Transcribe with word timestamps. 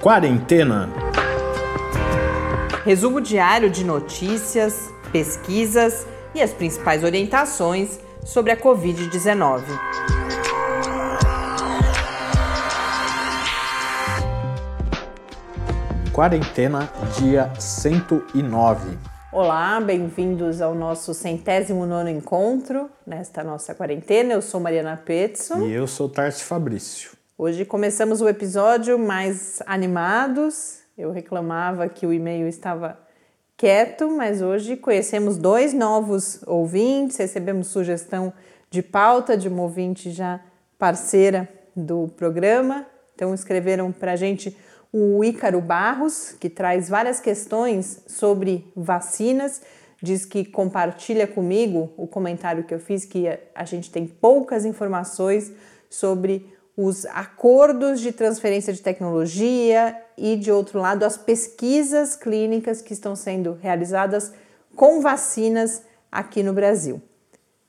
Quarentena. 0.00 0.88
Resumo 2.86 3.20
diário 3.20 3.68
de 3.68 3.84
notícias, 3.84 4.90
pesquisas 5.12 6.06
e 6.34 6.40
as 6.40 6.54
principais 6.54 7.04
orientações 7.04 8.00
sobre 8.24 8.50
a 8.50 8.56
Covid-19. 8.56 9.62
Quarentena, 16.14 16.90
dia 17.18 17.52
109. 17.60 18.96
Olá, 19.30 19.78
bem-vindos 19.82 20.62
ao 20.62 20.74
nosso 20.74 21.12
centésimo 21.12 21.84
nono 21.84 22.08
encontro 22.08 22.88
nesta 23.06 23.44
nossa 23.44 23.74
quarentena. 23.74 24.32
Eu 24.32 24.40
sou 24.40 24.60
Mariana 24.60 24.96
Petzo. 24.96 25.58
E 25.66 25.72
eu 25.74 25.86
sou 25.86 26.08
Tarso 26.08 26.42
Fabrício. 26.46 27.19
Hoje 27.42 27.64
começamos 27.64 28.20
o 28.20 28.28
episódio 28.28 28.98
mais 28.98 29.62
animados. 29.64 30.80
Eu 30.98 31.10
reclamava 31.10 31.88
que 31.88 32.04
o 32.04 32.12
e-mail 32.12 32.46
estava 32.46 33.00
quieto, 33.56 34.10
mas 34.10 34.42
hoje 34.42 34.76
conhecemos 34.76 35.38
dois 35.38 35.72
novos 35.72 36.46
ouvintes, 36.46 37.16
recebemos 37.16 37.68
sugestão 37.68 38.30
de 38.70 38.82
pauta 38.82 39.38
de 39.38 39.48
uma 39.48 39.62
ouvinte 39.62 40.10
já 40.10 40.38
parceira 40.78 41.48
do 41.74 42.08
programa. 42.08 42.86
Então 43.14 43.32
escreveram 43.32 43.90
para 43.90 44.12
a 44.12 44.16
gente 44.16 44.54
o 44.92 45.24
Ícaro 45.24 45.62
Barros, 45.62 46.36
que 46.38 46.50
traz 46.50 46.90
várias 46.90 47.20
questões 47.20 48.02
sobre 48.06 48.70
vacinas. 48.76 49.62
Diz 50.02 50.26
que 50.26 50.44
compartilha 50.44 51.26
comigo 51.26 51.90
o 51.96 52.06
comentário 52.06 52.64
que 52.64 52.74
eu 52.74 52.78
fiz, 52.78 53.06
que 53.06 53.24
a 53.54 53.64
gente 53.64 53.90
tem 53.90 54.06
poucas 54.06 54.66
informações 54.66 55.50
sobre 55.88 56.59
os 56.86 57.04
acordos 57.06 58.00
de 58.00 58.12
transferência 58.12 58.72
de 58.72 58.80
tecnologia 58.80 59.96
e, 60.16 60.36
de 60.36 60.50
outro 60.50 60.78
lado, 60.78 61.04
as 61.04 61.16
pesquisas 61.16 62.16
clínicas 62.16 62.80
que 62.80 62.92
estão 62.92 63.14
sendo 63.14 63.58
realizadas 63.60 64.32
com 64.74 65.00
vacinas 65.00 65.82
aqui 66.10 66.42
no 66.42 66.52
Brasil. 66.52 67.02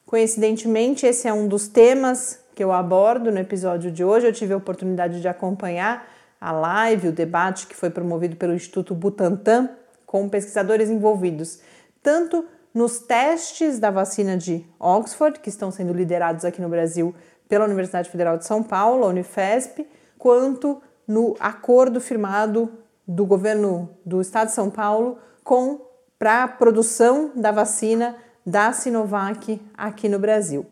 Coincidentemente, 0.05 1.05
esse 1.05 1.27
é 1.27 1.33
um 1.33 1.47
dos 1.47 1.67
temas 1.67 2.39
que 2.55 2.63
eu 2.63 2.71
abordo 2.71 3.31
no 3.31 3.39
episódio 3.39 3.91
de 3.91 4.03
hoje. 4.03 4.27
Eu 4.27 4.33
tive 4.33 4.53
a 4.53 4.57
oportunidade 4.57 5.19
de 5.19 5.27
acompanhar 5.27 6.07
a 6.39 6.51
live, 6.51 7.09
o 7.09 7.11
debate 7.11 7.67
que 7.67 7.75
foi 7.75 7.89
promovido 7.89 8.35
pelo 8.35 8.53
Instituto 8.53 8.95
Butantan 8.95 9.69
com 10.05 10.27
pesquisadores 10.27 10.89
envolvidos 10.89 11.59
tanto 12.01 12.45
nos 12.73 12.99
testes 12.99 13.79
da 13.79 13.91
vacina 13.91 14.37
de 14.37 14.65
Oxford, 14.79 15.39
que 15.39 15.49
estão 15.49 15.71
sendo 15.71 15.93
liderados 15.93 16.45
aqui 16.45 16.61
no 16.61 16.69
Brasil 16.69 17.13
pela 17.51 17.65
Universidade 17.65 18.09
Federal 18.09 18.37
de 18.37 18.45
São 18.45 18.63
Paulo, 18.63 19.03
a 19.03 19.07
Unifesp, 19.09 19.85
quanto 20.17 20.81
no 21.05 21.35
acordo 21.37 21.99
firmado 21.99 22.71
do 23.05 23.25
governo 23.25 23.89
do 24.05 24.21
estado 24.21 24.47
de 24.47 24.53
São 24.53 24.69
Paulo 24.69 25.17
com 25.43 25.81
para 26.17 26.45
a 26.45 26.47
produção 26.47 27.31
da 27.35 27.51
vacina 27.51 28.15
da 28.45 28.71
Sinovac 28.71 29.61
aqui 29.77 30.07
no 30.07 30.17
Brasil. 30.17 30.65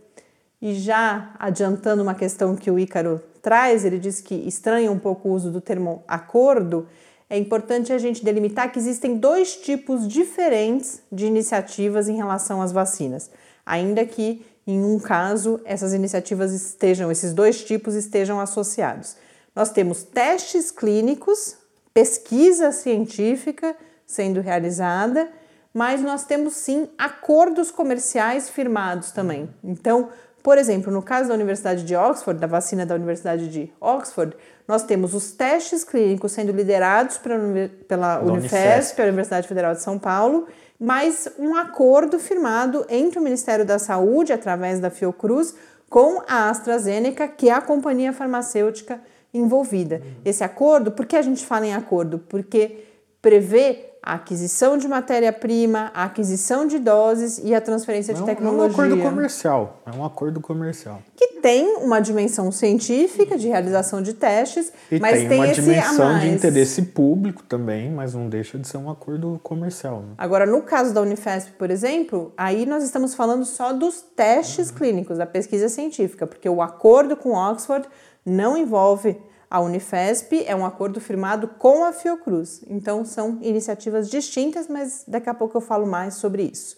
E 0.61 0.73
já 0.73 1.33
adiantando 1.37 2.01
uma 2.01 2.15
questão 2.15 2.55
que 2.55 2.71
o 2.71 2.79
Ícaro 2.79 3.21
traz, 3.41 3.83
ele 3.83 3.99
diz 3.99 4.21
que 4.21 4.35
estranha 4.47 4.89
um 4.89 4.99
pouco 4.99 5.27
o 5.27 5.33
uso 5.33 5.51
do 5.51 5.59
termo 5.59 6.01
acordo. 6.07 6.87
É 7.29 7.37
importante 7.37 7.91
a 7.91 7.97
gente 7.97 8.23
delimitar 8.23 8.71
que 8.71 8.79
existem 8.79 9.17
dois 9.17 9.57
tipos 9.57 10.07
diferentes 10.07 11.03
de 11.11 11.25
iniciativas 11.25 12.07
em 12.07 12.15
relação 12.15 12.61
às 12.61 12.71
vacinas, 12.71 13.29
ainda 13.65 14.05
que 14.05 14.45
em 14.71 14.83
um 14.83 14.99
caso 14.99 15.59
essas 15.65 15.93
iniciativas 15.93 16.51
estejam, 16.53 17.11
esses 17.11 17.33
dois 17.33 17.63
tipos 17.63 17.95
estejam 17.95 18.39
associados. 18.39 19.15
Nós 19.55 19.71
temos 19.71 20.03
testes 20.03 20.71
clínicos, 20.71 21.55
pesquisa 21.93 22.71
científica 22.71 23.75
sendo 24.05 24.41
realizada, 24.41 25.29
mas 25.73 26.01
nós 26.01 26.23
temos 26.23 26.53
sim 26.53 26.89
acordos 26.97 27.71
comerciais 27.71 28.49
firmados 28.49 29.11
também. 29.11 29.49
Então, 29.63 30.09
por 30.41 30.57
exemplo, 30.57 30.91
no 30.91 31.01
caso 31.01 31.29
da 31.29 31.35
Universidade 31.35 31.83
de 31.83 31.95
Oxford, 31.95 32.39
da 32.39 32.47
vacina 32.47 32.85
da 32.85 32.95
Universidade 32.95 33.49
de 33.49 33.71
Oxford, 33.79 34.35
nós 34.67 34.83
temos 34.83 35.13
os 35.13 35.31
testes 35.31 35.83
clínicos 35.83 36.31
sendo 36.31 36.51
liderados 36.51 37.17
pela, 37.17 37.39
pela 37.87 38.19
Unifesp, 38.19 38.95
pela 38.95 39.09
Universidade 39.09 39.47
Federal 39.47 39.73
de 39.73 39.81
São 39.81 39.99
Paulo, 39.99 40.47
mas 40.79 41.27
um 41.37 41.55
acordo 41.55 42.17
firmado 42.17 42.85
entre 42.87 43.19
o 43.19 43.21
Ministério 43.21 43.65
da 43.65 43.77
Saúde, 43.77 44.31
através 44.31 44.79
da 44.79 44.89
Fiocruz, 44.89 45.53
com 45.89 46.21
a 46.27 46.49
AstraZeneca, 46.49 47.27
que 47.27 47.49
é 47.49 47.53
a 47.53 47.61
companhia 47.61 48.13
farmacêutica 48.13 49.01
envolvida. 49.33 50.01
Esse 50.23 50.43
acordo, 50.43 50.91
por 50.91 51.05
que 51.05 51.15
a 51.15 51.21
gente 51.21 51.45
fala 51.45 51.67
em 51.67 51.73
acordo? 51.73 52.19
Porque 52.29 52.85
prevê 53.21 53.88
a 54.01 54.13
aquisição 54.13 54.77
de 54.77 54.87
matéria-prima, 54.87 55.91
a 55.93 56.05
aquisição 56.05 56.65
de 56.65 56.79
doses 56.79 57.39
e 57.43 57.53
a 57.53 57.61
transferência 57.61 58.13
de 58.13 58.23
tecnologia. 58.23 58.63
É 58.63 58.69
um 58.69 58.71
acordo 58.71 59.01
comercial. 59.01 59.81
É 59.85 59.97
um 59.97 60.05
acordo 60.05 60.41
comercial. 60.41 61.01
Que 61.15 61.39
tem 61.41 61.77
uma 61.77 61.99
dimensão 61.99 62.51
científica 62.51 63.37
de 63.37 63.47
realização 63.47 64.01
de 64.01 64.13
testes, 64.13 64.71
e 64.91 64.99
mas 64.99 65.19
tem, 65.19 65.29
tem 65.29 65.37
uma 65.37 65.47
esse 65.47 65.61
dimensão 65.61 66.19
de 66.19 66.29
interesse 66.29 66.81
público 66.81 67.43
também, 67.43 67.91
mas 67.91 68.13
não 68.13 68.29
deixa 68.29 68.57
de 68.57 68.67
ser 68.67 68.77
um 68.77 68.89
acordo 68.89 69.39
comercial. 69.43 70.01
Né? 70.01 70.13
Agora, 70.17 70.45
no 70.45 70.61
caso 70.61 70.93
da 70.93 71.01
Unifesp, 71.01 71.51
por 71.51 71.69
exemplo, 71.69 72.33
aí 72.37 72.65
nós 72.65 72.83
estamos 72.83 73.13
falando 73.13 73.45
só 73.45 73.73
dos 73.73 74.01
testes 74.15 74.69
uhum. 74.69 74.75
clínicos, 74.75 75.17
da 75.17 75.25
pesquisa 75.25 75.69
científica, 75.69 76.25
porque 76.25 76.47
o 76.47 76.61
acordo 76.61 77.15
com 77.15 77.33
Oxford 77.33 77.87
não 78.25 78.57
envolve 78.57 79.17
a 79.49 79.59
Unifesp 79.59 80.43
é 80.45 80.55
um 80.55 80.65
acordo 80.65 81.01
firmado 81.01 81.47
com 81.47 81.83
a 81.83 81.91
Fiocruz, 81.91 82.61
então 82.67 83.03
são 83.03 83.39
iniciativas 83.41 84.09
distintas, 84.09 84.67
mas 84.67 85.03
daqui 85.07 85.29
a 85.29 85.33
pouco 85.33 85.57
eu 85.57 85.61
falo 85.61 85.87
mais 85.87 86.15
sobre 86.15 86.43
isso. 86.43 86.77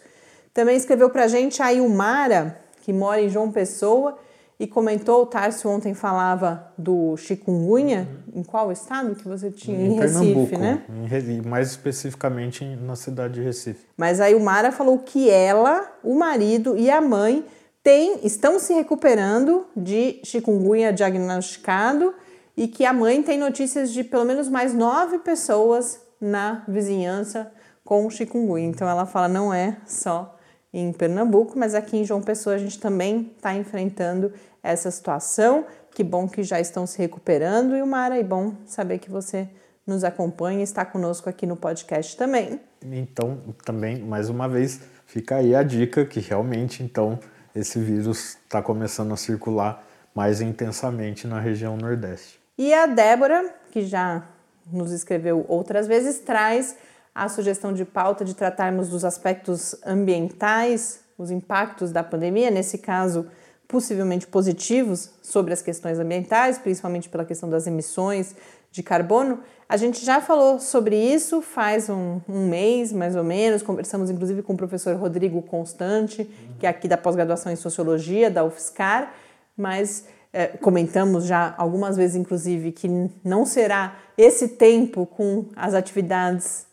Também 0.54 0.78
escreveu 0.78 1.10
para 1.10 1.26
a 1.26 1.28
gente 1.28 1.62
a 1.62 1.74
Ilmara, 1.74 2.60
que 2.82 2.94
mora 2.94 3.22
em 3.22 3.30
João 3.30 3.52
Pessoa, 3.52 4.18
e 4.58 4.68
comentou, 4.68 5.24
o 5.24 5.26
Tarso 5.26 5.68
ontem 5.68 5.96
falava 5.96 6.72
do 6.78 7.18
chikungunya, 7.18 8.08
em 8.32 8.44
qual 8.44 8.72
estado 8.72 9.16
que 9.16 9.28
você 9.28 9.50
tinha? 9.50 9.76
Em, 9.76 9.94
em 9.94 10.00
Recife, 10.00 10.56
né? 10.56 10.84
Em, 10.88 11.42
mais 11.42 11.72
especificamente 11.72 12.64
na 12.64 12.96
cidade 12.96 13.34
de 13.34 13.42
Recife. 13.42 13.88
Mas 13.98 14.22
a 14.22 14.30
Ilmara 14.30 14.72
falou 14.72 15.00
que 15.00 15.30
ela, 15.32 15.92
o 16.04 16.14
marido 16.14 16.78
e 16.78 16.92
a 16.92 17.02
mãe 17.02 17.44
têm, 17.82 18.20
estão 18.24 18.60
se 18.60 18.72
recuperando 18.74 19.66
de 19.76 20.22
chikungunya 20.24 20.94
diagnosticado 20.94 22.14
e 22.56 22.68
que 22.68 22.86
a 22.86 22.94
mãe 22.94 23.22
tem 23.24 23.38
notícias 23.38 23.92
de 23.92 24.04
pelo 24.04 24.26
menos 24.26 24.50
mais 24.50 24.74
nove 24.74 25.20
pessoas 25.20 26.00
na 26.20 26.64
vizinhança 26.68 27.52
com 27.84 28.10
chikungunya. 28.10 28.68
Então 28.68 28.88
ela 28.88 29.06
fala 29.06 29.28
não 29.28 29.54
é 29.54 29.78
só 29.86 30.38
em 30.74 30.92
Pernambuco, 30.94 31.58
mas 31.58 31.76
aqui 31.76 31.98
em 31.98 32.06
João 32.06 32.22
Pessoa 32.22 32.56
a 32.56 32.60
gente 32.60 32.80
também 32.80 33.32
está 33.36 33.54
enfrentando 33.56 34.32
essa 34.64 34.90
situação. 34.90 35.66
Que 35.94 36.04
bom 36.04 36.28
que 36.28 36.44
já 36.44 36.60
estão 36.60 36.88
se 36.88 36.98
recuperando 36.98 37.76
e 37.76 37.82
o 37.82 37.88
Mara, 37.88 38.18
é 38.18 38.24
bom 38.24 38.54
saber 38.66 39.00
que 39.00 39.10
você 39.10 39.50
nos 39.86 40.04
acompanha 40.04 40.60
e 40.60 40.64
está 40.64 40.86
conosco 40.86 41.30
aqui 41.30 41.46
no 41.46 41.58
podcast 41.58 42.16
também. 42.16 42.62
Então, 42.84 43.40
também, 43.66 44.00
mais 44.00 44.30
uma 44.30 44.48
vez, 44.48 44.80
fica 45.06 45.36
aí 45.36 45.54
a 45.54 45.64
dica 45.64 46.06
que 46.06 46.20
realmente, 46.20 46.82
então, 46.84 47.20
esse 47.54 47.80
vírus 47.80 48.38
está 48.44 48.62
começando 48.62 49.14
a 49.14 49.18
circular 49.18 49.84
mais 50.16 50.40
intensamente 50.40 51.28
na 51.28 51.40
região 51.40 51.76
Nordeste. 51.76 52.41
E 52.58 52.74
a 52.74 52.86
Débora, 52.86 53.54
que 53.72 53.84
já 53.84 54.28
nos 54.72 54.92
escreveu 54.92 55.46
outras 55.48 55.88
vezes, 55.88 56.20
traz 56.20 56.76
a 57.14 57.28
sugestão 57.28 57.74
de 57.74 57.84
pauta 57.84 58.24
de 58.24 58.34
tratarmos 58.34 58.90
dos 58.90 59.04
aspectos 59.04 59.76
ambientais, 59.86 61.02
os 61.18 61.30
impactos 61.30 61.92
da 61.92 62.04
pandemia, 62.04 62.50
nesse 62.50 62.78
caso, 62.78 63.28
possivelmente 63.68 64.28
positivos 64.28 65.12
sobre 65.22 65.54
as 65.54 65.62
questões 65.62 66.00
ambientais, 66.00 66.58
principalmente 66.58 67.10
pela 67.10 67.26
questão 67.26 67.50
das 67.50 67.68
emissões 67.68 68.36
de 68.72 68.82
carbono. 68.82 69.40
A 69.68 69.78
gente 69.78 70.04
já 70.04 70.20
falou 70.20 70.60
sobre 70.60 70.96
isso 70.96 71.42
faz 71.42 71.90
um, 71.90 72.20
um 72.28 72.48
mês, 72.48 72.92
mais 72.92 73.16
ou 73.16 73.24
menos. 73.24 73.62
Conversamos 73.62 74.10
inclusive 74.10 74.42
com 74.42 74.54
o 74.54 74.58
professor 74.58 74.96
Rodrigo 74.96 75.42
Constante, 75.42 76.30
que 76.60 76.66
é 76.66 76.70
aqui 76.70 76.88
da 76.88 76.98
pós-graduação 76.98 77.52
em 77.52 77.56
Sociologia, 77.56 78.30
da 78.30 78.44
UFSCar, 78.44 79.14
mas 79.56 80.06
é, 80.34 80.48
comentamos 80.48 81.26
já 81.26 81.54
algumas 81.58 81.98
vezes, 81.98 82.16
inclusive, 82.16 82.72
que 82.72 82.88
não 83.24 83.46
será 83.46 83.96
esse 84.18 84.50
tempo 84.50 85.06
com 85.06 85.46
as 85.56 85.74
atividades 85.74 86.66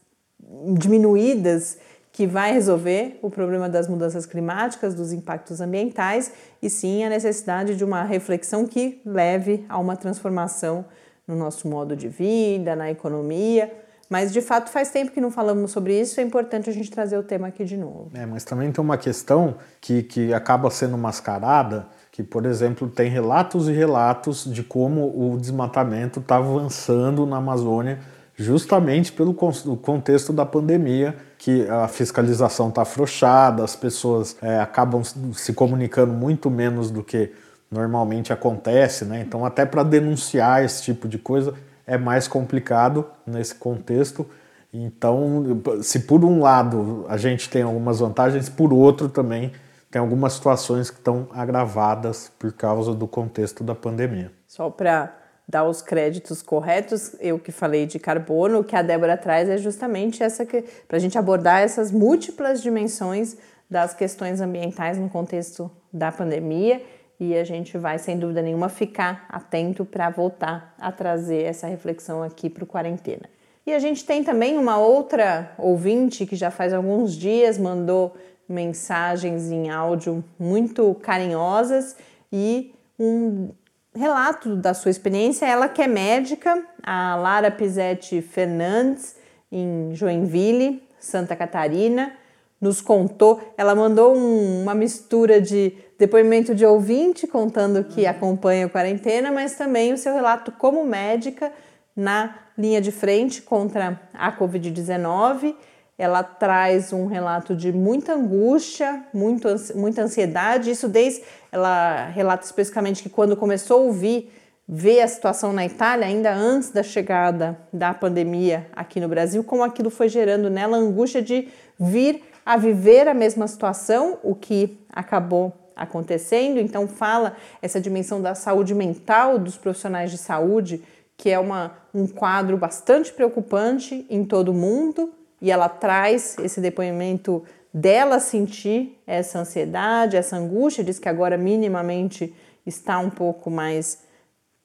diminuídas 0.78 1.78
que 2.12 2.26
vai 2.26 2.52
resolver 2.52 3.19
o 3.22 3.31
problema 3.31 3.69
das 3.69 3.87
mudanças 3.87 4.26
climáticas, 4.26 4.94
dos 4.94 5.12
impactos 5.12 5.60
ambientais, 5.60 6.32
e 6.60 6.69
sim 6.69 7.05
a 7.05 7.08
necessidade 7.08 7.76
de 7.76 7.84
uma 7.84 8.02
reflexão 8.02 8.66
que 8.66 9.00
leve 9.05 9.64
a 9.69 9.78
uma 9.78 9.96
transformação 9.96 10.84
no 11.26 11.37
nosso 11.37 11.69
modo 11.69 11.94
de 11.94 12.08
vida, 12.08 12.75
na 12.75 12.90
economia. 12.90 13.72
Mas 14.08 14.32
de 14.32 14.40
fato 14.40 14.70
faz 14.70 14.90
tempo 14.90 15.12
que 15.12 15.20
não 15.20 15.31
falamos 15.31 15.70
sobre 15.70 16.00
isso, 16.00 16.19
é 16.19 16.22
importante 16.22 16.70
a 16.70 16.72
gente 16.72 16.90
trazer 16.90 17.19
o 17.19 17.22
tema 17.22 17.49
aqui 17.49 17.64
de 17.64 17.76
novo. 17.76 18.11
É, 18.14 18.25
mas 18.25 18.43
também 18.43 18.72
tem 18.72 18.82
uma 18.82 18.96
questão 18.96 19.56
que, 19.81 20.02
que 20.02 20.32
acaba 20.32 20.70
sendo 20.70 20.96
mascarada 20.96 21.87
que, 22.19 22.23
por 22.25 22.44
exemplo, 22.47 22.88
tem 22.88 23.09
relatos 23.09 23.69
e 23.69 23.73
relatos 23.73 24.44
de 24.44 24.65
como 24.65 25.03
o 25.06 25.38
desmatamento 25.38 26.19
está 26.19 26.38
avançando 26.38 27.25
na 27.25 27.37
Amazônia, 27.37 28.00
justamente 28.35 29.12
pelo 29.12 29.32
contexto 29.32 30.32
da 30.32 30.44
pandemia, 30.44 31.15
que 31.38 31.65
a 31.69 31.87
fiscalização 31.87 32.70
está 32.70 32.82
afrouxada, 32.82 33.62
as 33.62 33.76
pessoas 33.76 34.37
é, 34.43 34.59
acabam 34.59 35.05
se 35.32 35.53
comunicando 35.53 36.12
muito 36.12 36.50
menos 36.50 36.91
do 36.91 37.05
que 37.05 37.31
normalmente 37.70 38.32
acontece, 38.32 39.05
né? 39.05 39.23
Então, 39.25 39.47
até 39.47 39.64
para 39.64 39.85
denunciar 39.85 40.64
esse 40.64 40.82
tipo 40.82 41.06
de 41.06 41.19
coisa 41.19 41.55
é 41.87 41.97
mais 41.97 42.26
complicado 42.26 43.06
nesse 43.25 43.55
contexto. 43.55 44.26
Então, 44.75 45.62
se 45.82 46.00
por 46.00 46.25
um 46.25 46.41
lado 46.41 47.06
a 47.09 47.17
gente 47.17 47.49
tem 47.49 47.62
algumas 47.62 48.00
vantagens, 48.00 48.49
por 48.49 48.73
outro 48.73 49.09
também 49.09 49.53
tem 49.90 50.00
algumas 50.00 50.35
situações 50.35 50.90
que 50.90 50.99
estão 50.99 51.29
agravadas 51.32 52.31
por 52.38 52.52
causa 52.52 52.94
do 52.94 53.06
contexto 53.06 53.64
da 53.64 53.75
pandemia. 53.75 54.31
Só 54.46 54.69
para 54.69 55.17
dar 55.49 55.64
os 55.64 55.81
créditos 55.81 56.43
corretos, 56.43 57.17
eu 57.20 57.38
que 57.38 57.50
falei 57.50 57.87
de 57.87 57.99
carbono, 57.99 58.61
o 58.61 58.64
que 58.64 58.76
a 58.76 58.82
Débora 58.82 59.17
traz 59.17 59.49
é 59.49 59.56
justamente 59.56 60.23
essa 60.23 60.44
que 60.44 60.62
para 60.87 60.99
a 60.99 61.00
gente 61.00 61.17
abordar 61.17 61.62
essas 61.62 61.90
múltiplas 61.90 62.61
dimensões 62.61 63.37
das 63.70 63.94
questões 63.94 64.40
ambientais 64.40 64.99
no 64.99 65.08
contexto 65.08 65.70
da 65.93 66.12
pandemia 66.12 66.82
e 67.19 67.35
a 67.35 67.44
gente 67.44 67.76
vai, 67.76 67.99
sem 67.99 68.19
dúvida 68.19 68.43
nenhuma, 68.43 68.69
ficar 68.69 69.26
atento 69.29 69.85
para 69.85 70.08
voltar 70.11 70.75
a 70.79 70.93
trazer 70.93 71.44
essa 71.44 71.67
reflexão 71.67 72.23
aqui 72.23 72.49
para 72.49 72.62
o 72.62 72.67
quarentena. 72.67 73.29
E 73.67 73.73
a 73.73 73.79
gente 73.79 74.05
tem 74.05 74.23
também 74.23 74.56
uma 74.56 74.79
outra 74.79 75.52
ouvinte 75.58 76.25
que 76.25 76.37
já 76.37 76.50
faz 76.50 76.73
alguns 76.73 77.14
dias 77.14 77.58
mandou 77.58 78.17
mensagens 78.49 79.50
em 79.50 79.71
áudio 79.71 80.25
muito 80.39 80.95
carinhosas 81.03 81.97
e 82.33 82.73
um 82.99 83.50
relato 83.95 84.56
da 84.56 84.73
sua 84.73 84.91
experiência. 84.91 85.47
Ela 85.47 85.69
que 85.69 85.83
é 85.83 85.87
médica, 85.87 86.65
a 86.83 87.17
Lara 87.17 87.50
Pizetti 87.50 88.23
Fernandes, 88.23 89.17
em 89.50 89.95
Joinville, 89.95 90.83
Santa 90.99 91.37
Catarina, 91.37 92.12
nos 92.61 92.81
contou. 92.81 93.41
Ela 93.56 93.75
mandou 93.75 94.17
um, 94.17 94.62
uma 94.62 94.75
mistura 94.75 95.41
de 95.41 95.73
depoimento 95.99 96.55
de 96.55 96.65
ouvinte 96.65 97.27
contando 97.27 97.85
que 97.85 98.06
acompanha 98.06 98.67
a 98.67 98.69
quarentena, 98.69 99.31
mas 99.31 99.55
também 99.55 99.93
o 99.93 99.99
seu 99.99 100.15
relato 100.15 100.53
como 100.53 100.85
médica 100.85 101.53
na 101.95 102.37
linha 102.56 102.81
de 102.81 102.93
frente 102.93 103.43
contra 103.43 104.00
a 104.15 104.33
Covid-19 104.37 105.55
ela 105.99 106.23
traz 106.23 106.93
um 106.93 107.06
relato 107.06 107.56
de 107.56 107.73
muita 107.73 108.15
angústia, 108.15 109.03
muito, 109.12 109.49
muita 109.75 110.03
ansiedade. 110.03 110.71
Isso 110.71 110.89
desde 110.89 111.25
ela 111.50 112.06
relata 112.06 112.45
especificamente 112.45 113.03
que 113.03 113.09
quando 113.09 113.37
começou 113.37 113.81
a 113.81 113.85
ouvir, 113.85 114.33
ver 114.67 115.00
a 115.00 115.09
situação 115.09 115.53
na 115.53 115.67
Itália, 115.67 116.06
ainda 116.06 116.33
antes 116.33 116.71
da 116.71 116.85
chegada 116.85 117.59
da 117.73 117.93
pandemia 117.93 118.69
aqui 118.77 119.00
no 119.00 119.09
Brasil, 119.09 119.43
como 119.43 119.65
aquilo 119.65 119.91
foi 119.91 120.09
gerando 120.09 120.49
nela 120.49 120.77
a 120.77 120.81
angústia 120.81 121.21
de 121.21 121.49
vir 121.81 122.23
a 122.47 122.56
viver 122.56 123.09
a 123.09 123.15
mesma 123.15 123.49
situação, 123.49 124.19
o 124.23 124.35
que 124.35 124.79
acabou 124.93 125.53
acontecendo. 125.75 126.61
Então 126.61 126.87
fala 126.87 127.37
essa 127.61 127.81
dimensão 127.81 128.23
da 128.23 128.35
saúde 128.35 128.75
mental 128.75 129.39
dos 129.39 129.56
profissionais 129.56 130.11
de 130.11 130.19
saúde, 130.19 130.83
que 131.17 131.31
é 131.31 131.39
uma, 131.39 131.73
um 131.93 132.06
quadro 132.06 132.56
bastante 132.56 133.12
preocupante 133.12 134.06
em 134.09 134.25
todo 134.25 134.50
o 134.50 134.55
mundo 134.55 135.12
e 135.40 135.50
ela 135.50 135.69
traz 135.69 136.37
esse 136.38 136.61
depoimento 136.61 137.44
dela 137.73 138.19
sentir 138.19 139.00
essa 139.06 139.38
ansiedade, 139.38 140.17
essa 140.17 140.37
angústia, 140.37 140.82
diz 140.82 140.99
que 140.99 141.08
agora 141.08 141.37
minimamente 141.37 142.35
está 142.67 142.99
um 142.99 143.11
pouco 143.11 143.50
mais 143.50 144.02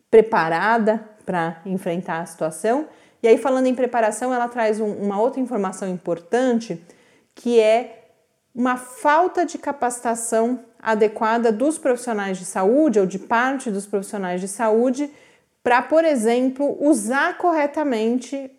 preparada 0.09 1.03
para 1.25 1.61
enfrentar 1.65 2.21
a 2.21 2.25
situação. 2.25 2.87
E 3.21 3.27
aí, 3.27 3.37
falando 3.37 3.67
em 3.67 3.75
preparação, 3.75 4.33
ela 4.33 4.47
traz 4.47 4.79
um, 4.79 4.91
uma 4.91 5.19
outra 5.19 5.39
informação 5.39 5.87
importante 5.87 6.81
que 7.35 7.59
é 7.59 8.03
uma 8.53 8.77
falta 8.77 9.45
de 9.45 9.57
capacitação 9.57 10.59
adequada 10.79 11.51
dos 11.51 11.77
profissionais 11.77 12.37
de 12.37 12.45
saúde 12.45 12.99
ou 12.99 13.05
de 13.05 13.17
parte 13.17 13.71
dos 13.71 13.87
profissionais 13.87 14.41
de 14.41 14.47
saúde 14.47 15.09
para, 15.63 15.81
por 15.81 16.03
exemplo, 16.03 16.77
usar 16.79 17.37
corretamente 17.37 18.51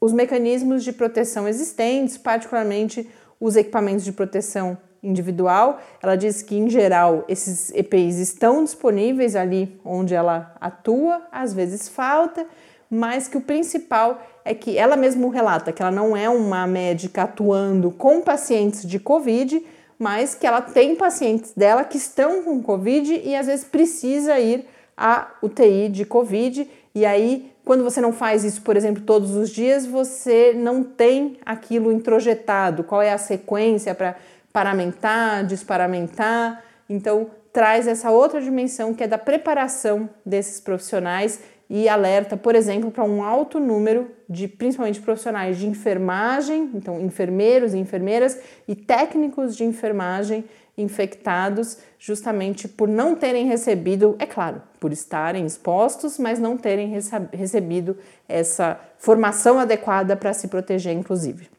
os 0.00 0.12
mecanismos 0.12 0.84
de 0.84 0.92
proteção 0.92 1.48
existentes, 1.48 2.16
particularmente 2.16 3.08
os 3.40 3.56
equipamentos 3.56 4.04
de 4.04 4.12
proteção 4.12 4.78
individual. 5.02 5.80
Ela 6.02 6.16
diz 6.16 6.42
que, 6.42 6.56
em 6.56 6.68
geral, 6.68 7.24
esses 7.28 7.70
EPIs 7.72 8.18
estão 8.18 8.64
disponíveis 8.64 9.36
ali 9.36 9.80
onde 9.84 10.14
ela 10.14 10.54
atua, 10.60 11.22
às 11.30 11.52
vezes 11.52 11.88
falta, 11.88 12.46
mas 12.90 13.28
que 13.28 13.36
o 13.36 13.40
principal 13.40 14.22
é 14.44 14.54
que 14.54 14.78
ela 14.78 14.96
mesma 14.96 15.30
relata 15.30 15.72
que 15.72 15.82
ela 15.82 15.90
não 15.90 16.16
é 16.16 16.28
uma 16.28 16.66
médica 16.66 17.24
atuando 17.24 17.90
com 17.90 18.22
pacientes 18.22 18.86
de 18.88 18.98
Covid, 18.98 19.62
mas 19.98 20.34
que 20.34 20.46
ela 20.46 20.62
tem 20.62 20.94
pacientes 20.94 21.52
dela 21.54 21.84
que 21.84 21.98
estão 21.98 22.42
com 22.42 22.62
Covid 22.62 23.20
e 23.24 23.34
às 23.34 23.46
vezes 23.46 23.64
precisa 23.64 24.38
ir 24.38 24.64
à 24.96 25.28
UTI 25.42 25.88
de 25.88 26.04
Covid. 26.04 26.68
E 26.94 27.04
aí 27.04 27.52
quando 27.68 27.84
você 27.84 28.00
não 28.00 28.14
faz 28.14 28.44
isso, 28.44 28.62
por 28.62 28.78
exemplo, 28.78 29.02
todos 29.02 29.36
os 29.36 29.50
dias, 29.50 29.84
você 29.84 30.54
não 30.56 30.82
tem 30.82 31.36
aquilo 31.44 31.92
introjetado. 31.92 32.82
Qual 32.82 33.02
é 33.02 33.12
a 33.12 33.18
sequência 33.18 33.94
para 33.94 34.16
paramentar, 34.50 35.44
desparamentar? 35.44 36.64
Então, 36.88 37.26
traz 37.52 37.86
essa 37.86 38.10
outra 38.10 38.40
dimensão 38.40 38.94
que 38.94 39.04
é 39.04 39.06
da 39.06 39.18
preparação 39.18 40.08
desses 40.24 40.58
profissionais 40.62 41.40
e 41.68 41.90
alerta, 41.90 42.38
por 42.38 42.54
exemplo, 42.54 42.90
para 42.90 43.04
um 43.04 43.22
alto 43.22 43.60
número 43.60 44.10
de 44.26 44.48
principalmente 44.48 45.02
profissionais 45.02 45.58
de 45.58 45.66
enfermagem, 45.66 46.70
então 46.72 46.98
enfermeiros 46.98 47.74
e 47.74 47.78
enfermeiras 47.78 48.40
e 48.66 48.74
técnicos 48.74 49.54
de 49.54 49.64
enfermagem 49.64 50.42
infectados 50.78 51.78
justamente 51.98 52.68
por 52.68 52.88
não 52.88 53.14
terem 53.14 53.46
recebido, 53.46 54.16
é 54.18 54.24
claro, 54.24 54.62
por 54.78 54.92
estarem 54.92 55.44
expostos, 55.44 56.18
mas 56.18 56.38
não 56.38 56.56
terem 56.56 56.94
recebido 57.32 57.98
essa 58.28 58.80
formação 58.96 59.58
adequada 59.58 60.16
para 60.16 60.32
se 60.32 60.48
proteger, 60.48 60.94
inclusive. 60.94 61.50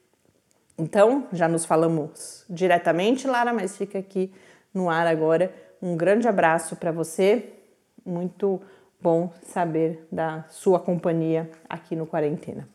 Então, 0.77 1.27
já 1.33 1.47
nos 1.47 1.65
falamos 1.65 2.45
diretamente, 2.49 3.27
Lara, 3.27 3.53
mas 3.53 3.75
fica 3.75 3.99
aqui 3.99 4.31
no 4.73 4.89
ar 4.89 5.05
agora. 5.05 5.53
Um 5.81 5.97
grande 5.97 6.27
abraço 6.27 6.77
para 6.77 6.91
você. 6.91 7.49
Muito 8.05 8.61
bom 9.01 9.31
saber 9.43 10.07
da 10.09 10.45
sua 10.49 10.79
companhia 10.79 11.51
aqui 11.69 11.95
no 11.97 12.07
Quarentena. 12.07 12.67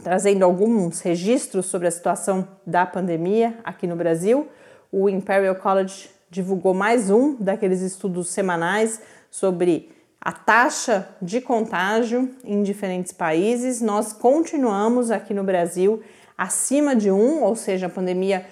trazendo 0.02 0.44
alguns 0.44 1.00
registros 1.00 1.66
sobre 1.66 1.86
a 1.86 1.90
situação 1.90 2.48
da 2.66 2.86
pandemia 2.86 3.58
aqui 3.62 3.86
no 3.86 3.96
Brasil, 3.96 4.48
o 4.90 5.08
Imperial 5.08 5.54
College 5.54 6.08
divulgou 6.30 6.72
mais 6.72 7.10
um 7.10 7.36
daqueles 7.36 7.80
estudos 7.80 8.30
semanais 8.30 9.00
sobre 9.30 9.90
a 10.20 10.32
taxa 10.32 11.08
de 11.20 11.40
contágio 11.40 12.30
em 12.44 12.62
diferentes 12.62 13.12
países. 13.12 13.80
Nós 13.80 14.12
continuamos 14.12 15.10
aqui 15.10 15.32
no 15.32 15.44
Brasil 15.44 16.02
acima 16.36 16.96
de 16.96 17.10
um, 17.10 17.42
ou 17.42 17.54
seja, 17.54 17.86
a 17.86 17.90
pandemia 17.90 18.46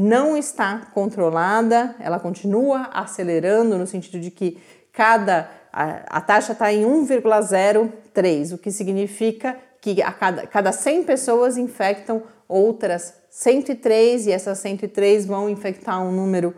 não 0.00 0.36
está 0.36 0.86
controlada, 0.94 1.96
ela 1.98 2.20
continua 2.20 2.88
acelerando 2.92 3.76
no 3.76 3.84
sentido 3.84 4.20
de 4.20 4.30
que 4.30 4.56
cada 4.92 5.50
a, 5.72 6.18
a 6.18 6.20
taxa 6.20 6.52
está 6.52 6.72
em 6.72 6.84
1,03, 6.84 8.54
o 8.54 8.58
que 8.58 8.70
significa 8.70 9.58
que 9.80 10.00
a 10.00 10.12
cada, 10.12 10.46
cada 10.46 10.70
100 10.70 11.02
pessoas 11.02 11.56
infectam 11.56 12.22
outras 12.46 13.12
103 13.28 14.28
e 14.28 14.30
essas 14.30 14.58
103 14.58 15.26
vão 15.26 15.50
infectar 15.50 16.00
um 16.00 16.12
número 16.12 16.54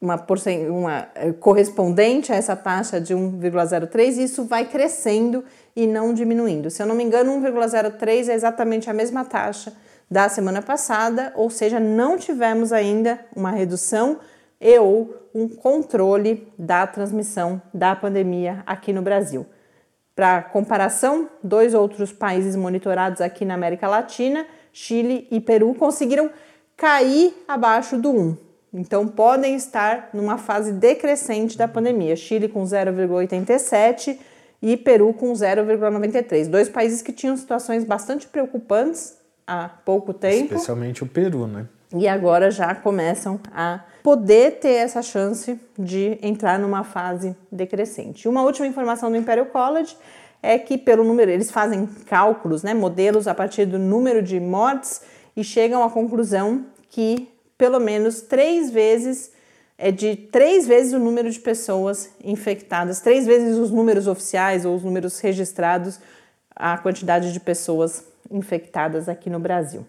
uma, 0.00 0.24
uma 0.70 1.08
eh, 1.16 1.32
correspondente 1.32 2.32
a 2.32 2.36
essa 2.36 2.54
taxa 2.54 3.00
de 3.00 3.16
1,03 3.16 4.18
e 4.18 4.22
isso 4.22 4.44
vai 4.44 4.66
crescendo 4.66 5.44
e 5.74 5.88
não 5.88 6.14
diminuindo. 6.14 6.70
Se 6.70 6.80
eu 6.80 6.86
não 6.86 6.94
me 6.94 7.02
engano, 7.02 7.32
1,03 7.32 8.28
é 8.28 8.34
exatamente 8.34 8.88
a 8.88 8.92
mesma 8.92 9.24
taxa 9.24 9.72
da 10.10 10.28
semana 10.28 10.62
passada, 10.62 11.32
ou 11.34 11.50
seja, 11.50 11.80
não 11.80 12.18
tivemos 12.18 12.72
ainda 12.72 13.18
uma 13.34 13.50
redução 13.50 14.18
e 14.60 14.78
ou 14.78 15.14
um 15.34 15.48
controle 15.48 16.46
da 16.56 16.86
transmissão 16.86 17.60
da 17.72 17.94
pandemia 17.96 18.62
aqui 18.66 18.92
no 18.92 19.02
Brasil. 19.02 19.46
Para 20.14 20.42
comparação, 20.42 21.28
dois 21.42 21.74
outros 21.74 22.12
países 22.12 22.54
monitorados 22.54 23.20
aqui 23.20 23.44
na 23.44 23.54
América 23.54 23.88
Latina, 23.88 24.46
Chile 24.72 25.26
e 25.30 25.40
Peru, 25.40 25.74
conseguiram 25.74 26.30
cair 26.76 27.34
abaixo 27.48 27.98
do 27.98 28.10
1. 28.12 28.36
Então 28.72 29.08
podem 29.08 29.56
estar 29.56 30.10
numa 30.12 30.38
fase 30.38 30.72
decrescente 30.72 31.58
da 31.58 31.66
pandemia. 31.66 32.14
Chile 32.14 32.48
com 32.48 32.62
0,87 32.62 34.18
e 34.62 34.76
Peru 34.76 35.12
com 35.12 35.32
0,93. 35.32 36.48
Dois 36.48 36.68
países 36.68 37.02
que 37.02 37.12
tinham 37.12 37.36
situações 37.36 37.84
bastante 37.84 38.28
preocupantes 38.28 39.16
há 39.46 39.68
pouco 39.68 40.12
tempo. 40.12 40.44
Especialmente 40.44 41.02
o 41.02 41.06
Peru, 41.06 41.46
né? 41.46 41.66
E 41.94 42.08
agora 42.08 42.50
já 42.50 42.74
começam 42.74 43.38
a 43.52 43.80
poder 44.02 44.58
ter 44.58 44.74
essa 44.74 45.00
chance 45.00 45.58
de 45.78 46.18
entrar 46.20 46.58
numa 46.58 46.82
fase 46.82 47.36
decrescente. 47.50 48.28
Uma 48.28 48.42
última 48.42 48.66
informação 48.66 49.10
do 49.10 49.16
Imperial 49.16 49.46
College 49.46 49.96
é 50.42 50.58
que 50.58 50.76
pelo 50.76 51.04
número, 51.04 51.30
eles 51.30 51.50
fazem 51.50 51.86
cálculos, 52.06 52.62
né, 52.62 52.74
modelos 52.74 53.26
a 53.26 53.34
partir 53.34 53.64
do 53.64 53.78
número 53.78 54.22
de 54.22 54.38
mortes 54.38 55.02
e 55.36 55.42
chegam 55.42 55.82
à 55.82 55.90
conclusão 55.90 56.66
que 56.90 57.28
pelo 57.56 57.80
menos 57.80 58.20
três 58.20 58.70
vezes 58.70 59.32
é 59.78 59.90
de 59.90 60.16
três 60.16 60.66
vezes 60.66 60.92
o 60.92 60.98
número 60.98 61.30
de 61.30 61.40
pessoas 61.40 62.10
infectadas, 62.22 63.00
três 63.00 63.26
vezes 63.26 63.56
os 63.56 63.70
números 63.70 64.06
oficiais 64.06 64.64
ou 64.64 64.74
os 64.74 64.82
números 64.82 65.18
registrados, 65.20 65.98
a 66.54 66.76
quantidade 66.76 67.32
de 67.32 67.40
pessoas 67.40 68.04
infectadas 68.30 69.08
aqui 69.08 69.28
no 69.28 69.38
Brasil. 69.38 69.86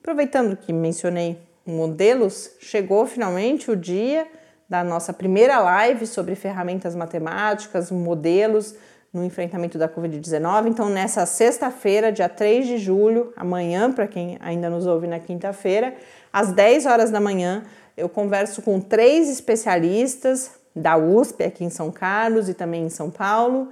Aproveitando 0.00 0.56
que 0.56 0.72
mencionei 0.72 1.38
modelos, 1.66 2.52
chegou 2.60 3.06
finalmente 3.06 3.70
o 3.70 3.76
dia 3.76 4.26
da 4.68 4.84
nossa 4.84 5.12
primeira 5.12 5.58
live 5.58 6.06
sobre 6.06 6.34
ferramentas 6.34 6.94
matemáticas, 6.94 7.90
modelos 7.90 8.74
no 9.12 9.24
enfrentamento 9.24 9.78
da 9.78 9.88
Covid-19. 9.88 10.68
Então, 10.68 10.88
nessa 10.88 11.24
sexta-feira, 11.24 12.12
dia 12.12 12.28
3 12.28 12.66
de 12.66 12.78
julho, 12.78 13.32
amanhã, 13.36 13.90
para 13.90 14.06
quem 14.06 14.36
ainda 14.40 14.68
nos 14.68 14.86
ouve 14.86 15.06
na 15.06 15.18
quinta-feira, 15.18 15.94
às 16.32 16.52
10 16.52 16.86
horas 16.86 17.10
da 17.10 17.20
manhã, 17.20 17.64
eu 17.96 18.08
converso 18.08 18.62
com 18.62 18.80
três 18.80 19.28
especialistas 19.28 20.52
da 20.74 20.96
USP 20.96 21.42
aqui 21.44 21.64
em 21.64 21.70
São 21.70 21.90
Carlos 21.90 22.48
e 22.48 22.54
também 22.54 22.84
em 22.84 22.90
São 22.90 23.10
Paulo 23.10 23.68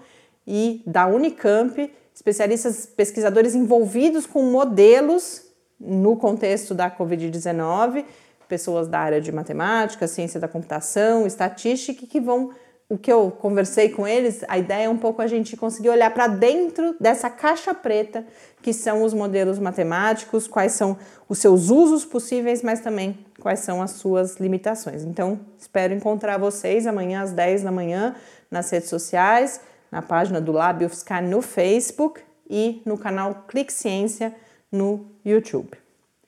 e 0.46 0.82
da 0.86 1.06
Unicamp, 1.06 1.92
especialistas 2.16 2.86
pesquisadores 2.86 3.54
envolvidos 3.54 4.24
com 4.24 4.42
modelos 4.42 5.42
no 5.78 6.16
contexto 6.16 6.74
da 6.74 6.90
Covid-19, 6.90 8.06
pessoas 8.48 8.88
da 8.88 8.98
área 8.98 9.20
de 9.20 9.30
matemática, 9.30 10.08
ciência 10.08 10.40
da 10.40 10.48
computação, 10.48 11.26
estatística, 11.26 12.06
que 12.06 12.18
vão 12.18 12.52
o 12.88 12.96
que 12.96 13.12
eu 13.12 13.32
conversei 13.32 13.88
com 13.88 14.06
eles, 14.06 14.44
a 14.46 14.56
ideia 14.56 14.84
é 14.84 14.88
um 14.88 14.96
pouco 14.96 15.20
a 15.20 15.26
gente 15.26 15.56
conseguir 15.56 15.88
olhar 15.88 16.08
para 16.14 16.28
dentro 16.28 16.94
dessa 17.00 17.28
caixa 17.28 17.74
preta 17.74 18.24
que 18.62 18.72
são 18.72 19.02
os 19.02 19.12
modelos 19.12 19.58
matemáticos, 19.58 20.46
quais 20.46 20.72
são 20.72 20.96
os 21.28 21.38
seus 21.38 21.68
usos 21.68 22.04
possíveis, 22.04 22.62
mas 22.62 22.78
também 22.78 23.18
quais 23.40 23.58
são 23.58 23.82
as 23.82 23.90
suas 23.90 24.36
limitações. 24.36 25.02
Então, 25.02 25.40
espero 25.58 25.92
encontrar 25.94 26.38
vocês 26.38 26.86
amanhã 26.86 27.22
às 27.22 27.32
10 27.32 27.64
da 27.64 27.72
manhã 27.72 28.14
nas 28.48 28.70
redes 28.70 28.88
sociais, 28.88 29.60
na 29.96 30.02
página 30.02 30.42
do 30.42 30.52
Lab 30.52 30.84
UFSCar 30.84 31.22
no 31.22 31.40
Facebook 31.40 32.20
e 32.50 32.82
no 32.84 32.98
canal 32.98 33.46
Clique 33.48 33.72
Ciência 33.72 34.34
no 34.70 35.06
YouTube. 35.24 35.70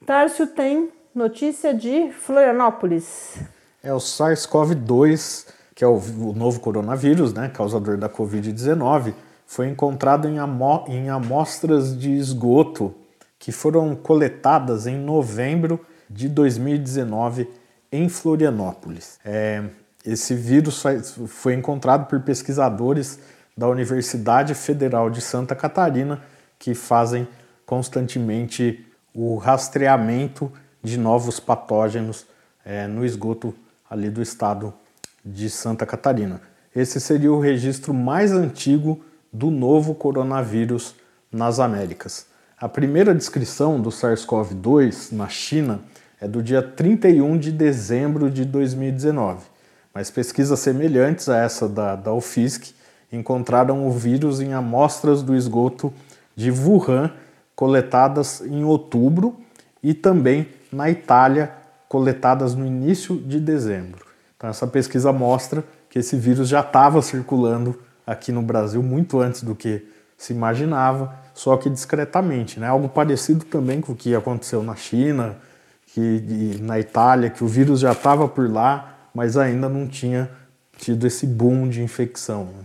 Tárcio 0.06 0.46
tem 0.46 0.90
notícia 1.14 1.74
de 1.74 2.10
Florianópolis. 2.10 3.38
É 3.82 3.92
o 3.92 3.98
SARS-CoV-2 3.98 5.58
que 5.74 5.84
é 5.84 5.86
o, 5.86 6.00
novo 6.34 6.58
coronavírus, 6.58 7.32
né, 7.32 7.48
causador 7.54 7.96
da 7.96 8.08
Covid-19, 8.08 9.14
foi 9.46 9.68
encontrado 9.68 10.26
em, 10.26 10.36
amo, 10.36 10.84
em 10.88 11.08
amostras 11.08 11.96
de 11.96 12.10
esgoto 12.16 12.92
que 13.38 13.52
foram 13.52 13.94
coletadas 13.94 14.88
em 14.88 14.98
novembro 14.98 15.78
de 16.10 16.28
2019 16.28 17.48
em 17.92 18.08
Florianópolis. 18.08 19.20
É, 19.24 19.62
esse 20.04 20.34
vírus 20.34 20.82
foi 21.28 21.54
encontrado 21.54 22.08
por 22.08 22.18
pesquisadores 22.22 23.20
da 23.58 23.66
Universidade 23.66 24.54
Federal 24.54 25.10
de 25.10 25.20
Santa 25.20 25.52
Catarina 25.52 26.22
que 26.60 26.76
fazem 26.76 27.26
constantemente 27.66 28.86
o 29.12 29.34
rastreamento 29.36 30.50
de 30.80 30.96
novos 30.96 31.40
patógenos 31.40 32.24
é, 32.64 32.86
no 32.86 33.04
esgoto 33.04 33.52
ali 33.90 34.10
do 34.10 34.22
estado 34.22 34.72
de 35.24 35.50
Santa 35.50 35.84
Catarina. 35.84 36.40
Esse 36.74 37.00
seria 37.00 37.32
o 37.32 37.40
registro 37.40 37.92
mais 37.92 38.30
antigo 38.30 39.02
do 39.32 39.50
novo 39.50 39.92
coronavírus 39.92 40.94
nas 41.30 41.58
Américas. 41.58 42.26
A 42.56 42.68
primeira 42.68 43.12
descrição 43.12 43.80
do 43.80 43.90
SARS-CoV-2 43.90 45.10
na 45.10 45.28
China 45.28 45.80
é 46.20 46.28
do 46.28 46.40
dia 46.44 46.62
31 46.62 47.36
de 47.36 47.50
dezembro 47.50 48.30
de 48.30 48.44
2019, 48.44 49.46
mas 49.92 50.12
pesquisas 50.12 50.60
semelhantes 50.60 51.28
a 51.28 51.38
essa 51.38 51.68
da, 51.68 51.96
da 51.96 52.14
UFSC 52.14 52.77
encontraram 53.12 53.86
o 53.86 53.90
vírus 53.90 54.40
em 54.40 54.52
amostras 54.52 55.22
do 55.22 55.34
esgoto 55.34 55.92
de 56.36 56.50
Wuhan 56.50 57.10
coletadas 57.54 58.40
em 58.42 58.62
outubro 58.64 59.36
e 59.82 59.92
também 59.94 60.48
na 60.72 60.90
Itália 60.90 61.52
coletadas 61.88 62.54
no 62.54 62.66
início 62.66 63.16
de 63.16 63.40
dezembro. 63.40 64.06
Então, 64.36 64.50
essa 64.50 64.66
pesquisa 64.66 65.12
mostra 65.12 65.64
que 65.90 65.98
esse 65.98 66.16
vírus 66.16 66.48
já 66.48 66.60
estava 66.60 67.02
circulando 67.02 67.78
aqui 68.06 68.30
no 68.30 68.42
Brasil 68.42 68.82
muito 68.82 69.18
antes 69.20 69.42
do 69.42 69.54
que 69.54 69.84
se 70.16 70.32
imaginava, 70.32 71.14
só 71.34 71.56
que 71.56 71.68
discretamente. 71.70 72.60
Né? 72.60 72.66
Algo 72.66 72.88
parecido 72.88 73.44
também 73.44 73.80
com 73.80 73.92
o 73.92 73.96
que 73.96 74.14
aconteceu 74.14 74.62
na 74.62 74.76
China, 74.76 75.36
que, 75.86 76.58
na 76.60 76.78
Itália, 76.78 77.30
que 77.30 77.42
o 77.42 77.48
vírus 77.48 77.80
já 77.80 77.92
estava 77.92 78.28
por 78.28 78.50
lá, 78.50 78.96
mas 79.14 79.36
ainda 79.36 79.68
não 79.68 79.86
tinha 79.86 80.30
tido 80.76 81.06
esse 81.06 81.26
boom 81.26 81.68
de 81.68 81.82
infecção. 81.82 82.44
Né? 82.44 82.64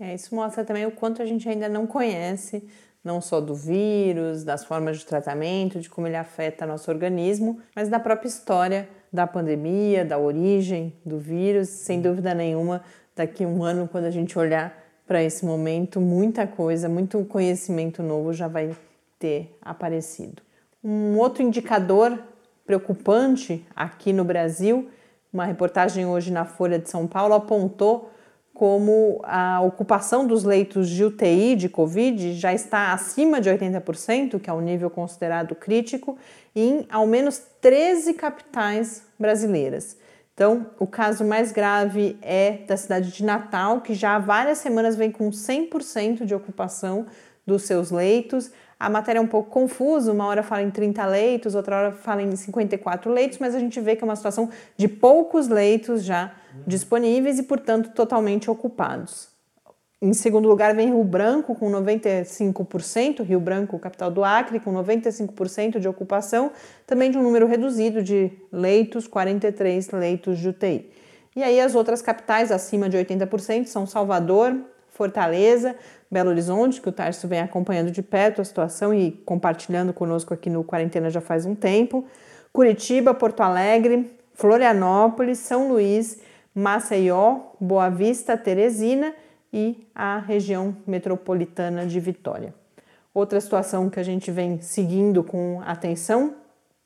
É, 0.00 0.14
isso 0.14 0.34
mostra 0.34 0.64
também 0.64 0.86
o 0.86 0.92
quanto 0.92 1.20
a 1.20 1.26
gente 1.26 1.48
ainda 1.48 1.68
não 1.68 1.86
conhece, 1.86 2.62
não 3.02 3.20
só 3.20 3.40
do 3.40 3.54
vírus, 3.54 4.44
das 4.44 4.64
formas 4.64 4.98
de 4.98 5.06
tratamento, 5.06 5.80
de 5.80 5.90
como 5.90 6.06
ele 6.06 6.16
afeta 6.16 6.66
nosso 6.66 6.90
organismo, 6.90 7.60
mas 7.74 7.88
da 7.88 7.98
própria 7.98 8.28
história 8.28 8.88
da 9.12 9.26
pandemia, 9.26 10.04
da 10.04 10.18
origem 10.18 10.94
do 11.04 11.18
vírus, 11.18 11.68
sem 11.68 12.00
dúvida 12.00 12.34
nenhuma, 12.34 12.82
daqui 13.16 13.44
a 13.44 13.48
um 13.48 13.64
ano, 13.64 13.88
quando 13.88 14.04
a 14.04 14.10
gente 14.10 14.38
olhar 14.38 14.76
para 15.06 15.22
esse 15.22 15.44
momento, 15.44 16.00
muita 16.00 16.46
coisa, 16.46 16.88
muito 16.88 17.24
conhecimento 17.24 18.02
novo 18.02 18.32
já 18.32 18.46
vai 18.46 18.76
ter 19.18 19.56
aparecido. 19.62 20.42
Um 20.84 21.16
outro 21.16 21.42
indicador 21.42 22.22
preocupante 22.66 23.66
aqui 23.74 24.12
no 24.12 24.22
Brasil, 24.22 24.88
uma 25.32 25.46
reportagem 25.46 26.06
hoje 26.06 26.30
na 26.30 26.44
Folha 26.44 26.78
de 26.78 26.90
São 26.90 27.06
Paulo 27.06 27.34
apontou 27.34 28.10
como 28.58 29.20
a 29.22 29.60
ocupação 29.60 30.26
dos 30.26 30.42
leitos 30.42 30.90
de 30.90 31.04
UTI 31.04 31.54
de 31.54 31.68
Covid 31.68 32.32
já 32.32 32.52
está 32.52 32.92
acima 32.92 33.40
de 33.40 33.48
80%, 33.48 34.40
que 34.40 34.50
é 34.50 34.52
um 34.52 34.60
nível 34.60 34.90
considerado 34.90 35.54
crítico, 35.54 36.18
em 36.56 36.84
ao 36.90 37.06
menos 37.06 37.40
13 37.60 38.14
capitais 38.14 39.04
brasileiras. 39.16 39.96
Então, 40.34 40.66
o 40.76 40.88
caso 40.88 41.24
mais 41.24 41.52
grave 41.52 42.18
é 42.20 42.58
da 42.66 42.76
cidade 42.76 43.12
de 43.12 43.24
Natal, 43.24 43.80
que 43.80 43.94
já 43.94 44.16
há 44.16 44.18
várias 44.18 44.58
semanas 44.58 44.96
vem 44.96 45.12
com 45.12 45.30
100% 45.30 46.24
de 46.24 46.34
ocupação 46.34 47.06
dos 47.46 47.62
seus 47.62 47.92
leitos. 47.92 48.50
A 48.78 48.88
matéria 48.88 49.18
é 49.18 49.22
um 49.22 49.26
pouco 49.26 49.50
confusa, 49.50 50.12
uma 50.12 50.26
hora 50.26 50.42
fala 50.42 50.62
em 50.62 50.70
30 50.70 51.04
leitos, 51.06 51.54
outra 51.56 51.76
hora 51.76 51.92
fala 51.92 52.22
em 52.22 52.36
54 52.36 53.10
leitos, 53.12 53.38
mas 53.38 53.54
a 53.54 53.58
gente 53.58 53.80
vê 53.80 53.96
que 53.96 54.04
é 54.04 54.06
uma 54.06 54.14
situação 54.14 54.48
de 54.76 54.86
poucos 54.86 55.48
leitos 55.48 56.04
já 56.04 56.32
disponíveis 56.64 57.40
e, 57.40 57.42
portanto, 57.42 57.90
totalmente 57.90 58.48
ocupados. 58.48 59.28
Em 60.00 60.14
segundo 60.14 60.48
lugar, 60.48 60.76
vem 60.76 60.90
Rio 60.90 61.02
Branco, 61.02 61.56
com 61.56 61.68
95%, 61.68 63.24
Rio 63.24 63.40
Branco, 63.40 63.80
capital 63.80 64.12
do 64.12 64.22
Acre, 64.22 64.60
com 64.60 64.72
95% 64.72 65.80
de 65.80 65.88
ocupação, 65.88 66.52
também 66.86 67.10
de 67.10 67.18
um 67.18 67.22
número 67.22 67.48
reduzido 67.48 68.00
de 68.00 68.30
leitos, 68.52 69.08
43 69.08 69.90
leitos 69.90 70.38
de 70.38 70.50
UTI. 70.50 70.88
E 71.34 71.42
aí 71.42 71.60
as 71.60 71.74
outras 71.74 72.00
capitais 72.00 72.52
acima 72.52 72.88
de 72.88 72.96
80% 72.96 73.66
são 73.66 73.86
Salvador, 73.86 74.56
Fortaleza, 74.98 75.76
Belo 76.10 76.30
Horizonte, 76.30 76.80
que 76.80 76.88
o 76.88 76.92
Tarso 76.92 77.28
vem 77.28 77.38
acompanhando 77.38 77.92
de 77.92 78.02
perto 78.02 78.40
a 78.40 78.44
situação 78.44 78.92
e 78.92 79.12
compartilhando 79.24 79.92
conosco 79.92 80.34
aqui 80.34 80.50
no 80.50 80.64
Quarentena 80.64 81.08
já 81.08 81.20
faz 81.20 81.46
um 81.46 81.54
tempo, 81.54 82.04
Curitiba, 82.52 83.14
Porto 83.14 83.40
Alegre, 83.40 84.10
Florianópolis, 84.34 85.38
São 85.38 85.68
Luís, 85.68 86.18
Maceió, 86.52 87.52
Boa 87.60 87.88
Vista, 87.88 88.36
Teresina 88.36 89.14
e 89.52 89.86
a 89.94 90.18
região 90.18 90.76
metropolitana 90.84 91.86
de 91.86 92.00
Vitória. 92.00 92.52
Outra 93.14 93.40
situação 93.40 93.88
que 93.88 94.00
a 94.00 94.02
gente 94.02 94.32
vem 94.32 94.60
seguindo 94.60 95.22
com 95.22 95.62
atenção, 95.64 96.34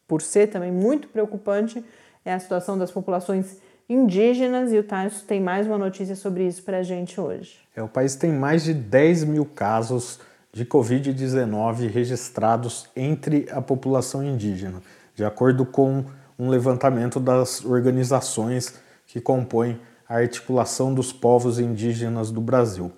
por 0.07 0.21
ser 0.21 0.49
também 0.49 0.71
muito 0.71 1.09
preocupante, 1.09 1.83
é 2.27 2.35
a 2.35 2.39
situação 2.39 2.77
das 2.77 2.91
populações 2.91 3.59
indígenas 3.93 4.73
e 4.73 4.79
o 4.79 4.83
Tarso 4.83 5.25
tem 5.27 5.41
mais 5.41 5.67
uma 5.67 5.77
notícia 5.77 6.17
sobre 6.17 6.47
isso 6.47 6.63
para 6.63 6.79
a 6.79 6.83
gente 6.83 7.21
hoje. 7.21 7.59
É, 7.77 7.83
o 7.83 7.89
país 7.89 8.15
tem 8.15 8.33
mais 8.33 8.65
de 8.65 8.73
10 8.73 9.25
mil 9.25 9.45
casos 9.45 10.19
de 10.53 10.65
Covid-19 10.65 11.91
registrados 11.91 12.89
entre 12.97 13.47
a 13.51 13.61
população 13.61 14.25
indígena, 14.25 14.83
de 15.15 15.25
acordo 15.25 15.67
com 15.67 16.05
um 16.39 16.49
levantamento 16.49 17.21
das 17.21 17.65
organizações 17.65 18.75
que 19.07 19.21
compõem 19.21 19.79
a 20.09 20.17
articulação 20.17 20.93
dos 20.93 21.13
povos 21.13 21.59
indígenas 21.59 22.31
do 22.31 22.41
Brasil. 22.41 22.91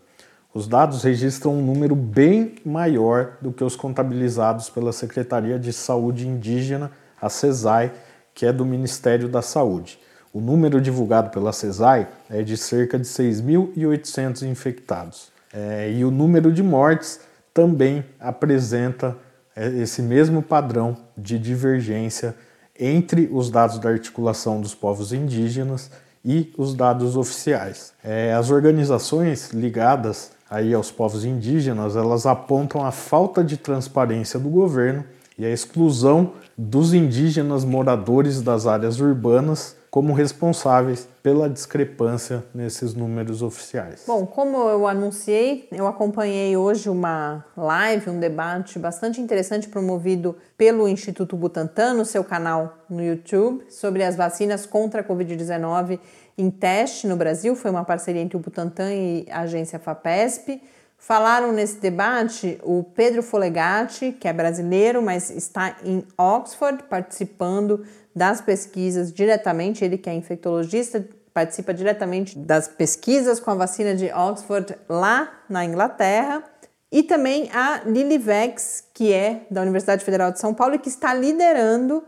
Os 0.52 0.68
dados 0.68 1.02
registram 1.02 1.54
um 1.54 1.64
número 1.64 1.96
bem 1.96 2.54
maior 2.64 3.36
do 3.40 3.52
que 3.52 3.64
os 3.64 3.74
contabilizados 3.74 4.70
pela 4.70 4.92
Secretaria 4.92 5.58
de 5.58 5.72
Saúde 5.72 6.28
Indígena, 6.28 6.92
a 7.20 7.28
CESAI, 7.28 7.92
que 8.32 8.46
é 8.46 8.52
do 8.52 8.64
Ministério 8.64 9.28
da 9.28 9.42
Saúde. 9.42 9.98
O 10.34 10.40
número 10.40 10.80
divulgado 10.80 11.30
pela 11.30 11.52
CESAI 11.52 12.08
é 12.28 12.42
de 12.42 12.56
cerca 12.56 12.98
de 12.98 13.04
6.800 13.04 14.42
infectados. 14.42 15.28
É, 15.52 15.92
e 15.92 16.04
o 16.04 16.10
número 16.10 16.52
de 16.52 16.60
mortes 16.60 17.20
também 17.54 18.04
apresenta 18.18 19.16
é, 19.54 19.68
esse 19.68 20.02
mesmo 20.02 20.42
padrão 20.42 20.96
de 21.16 21.38
divergência 21.38 22.34
entre 22.76 23.30
os 23.32 23.48
dados 23.48 23.78
da 23.78 23.88
articulação 23.90 24.60
dos 24.60 24.74
povos 24.74 25.12
indígenas 25.12 25.88
e 26.24 26.52
os 26.58 26.74
dados 26.74 27.16
oficiais. 27.16 27.92
É, 28.02 28.34
as 28.34 28.50
organizações 28.50 29.50
ligadas 29.52 30.32
aí 30.50 30.74
aos 30.74 30.90
povos 30.90 31.24
indígenas, 31.24 31.94
elas 31.94 32.26
apontam 32.26 32.84
a 32.84 32.90
falta 32.90 33.44
de 33.44 33.56
transparência 33.56 34.40
do 34.40 34.48
governo 34.48 35.04
e 35.38 35.44
a 35.44 35.50
exclusão 35.50 36.32
dos 36.58 36.92
indígenas 36.92 37.64
moradores 37.64 38.42
das 38.42 38.66
áreas 38.66 38.98
urbanas 38.98 39.76
como 39.94 40.12
responsáveis 40.12 41.08
pela 41.22 41.48
discrepância 41.48 42.44
nesses 42.52 42.94
números 42.94 43.42
oficiais. 43.42 44.02
Bom, 44.04 44.26
como 44.26 44.56
eu 44.68 44.88
anunciei, 44.88 45.68
eu 45.70 45.86
acompanhei 45.86 46.56
hoje 46.56 46.90
uma 46.90 47.44
live, 47.56 48.10
um 48.10 48.18
debate 48.18 48.76
bastante 48.76 49.20
interessante 49.20 49.68
promovido 49.68 50.34
pelo 50.58 50.88
Instituto 50.88 51.36
Butantan 51.36 51.94
no 51.94 52.04
seu 52.04 52.24
canal 52.24 52.76
no 52.90 53.04
YouTube 53.04 53.66
sobre 53.70 54.02
as 54.02 54.16
vacinas 54.16 54.66
contra 54.66 55.00
a 55.00 55.04
Covid-19 55.04 56.00
em 56.36 56.50
teste 56.50 57.06
no 57.06 57.14
Brasil. 57.14 57.54
Foi 57.54 57.70
uma 57.70 57.84
parceria 57.84 58.20
entre 58.20 58.36
o 58.36 58.40
Butantan 58.40 58.92
e 58.92 59.28
a 59.30 59.42
agência 59.42 59.78
FAPESP. 59.78 60.60
Falaram 60.96 61.52
nesse 61.52 61.76
debate 61.76 62.58
o 62.62 62.82
Pedro 62.82 63.22
Folegatti, 63.22 64.12
que 64.12 64.26
é 64.26 64.32
brasileiro, 64.32 65.02
mas 65.02 65.30
está 65.30 65.76
em 65.84 66.02
Oxford 66.16 66.84
participando 66.84 67.84
das 68.14 68.40
pesquisas 68.40 69.12
diretamente. 69.12 69.84
Ele, 69.84 69.98
que 69.98 70.08
é 70.08 70.14
infectologista, 70.14 71.06
participa 71.34 71.74
diretamente 71.74 72.38
das 72.38 72.68
pesquisas 72.68 73.40
com 73.40 73.50
a 73.50 73.54
vacina 73.54 73.94
de 73.94 74.10
Oxford 74.12 74.76
lá 74.88 75.30
na 75.48 75.64
Inglaterra. 75.64 76.42
E 76.90 77.02
também 77.02 77.50
a 77.52 77.82
Lily 77.84 78.18
Vex, 78.18 78.84
que 78.94 79.12
é 79.12 79.46
da 79.50 79.60
Universidade 79.62 80.04
Federal 80.04 80.30
de 80.30 80.38
São 80.38 80.54
Paulo 80.54 80.76
e 80.76 80.78
que 80.78 80.88
está 80.88 81.12
liderando 81.12 82.04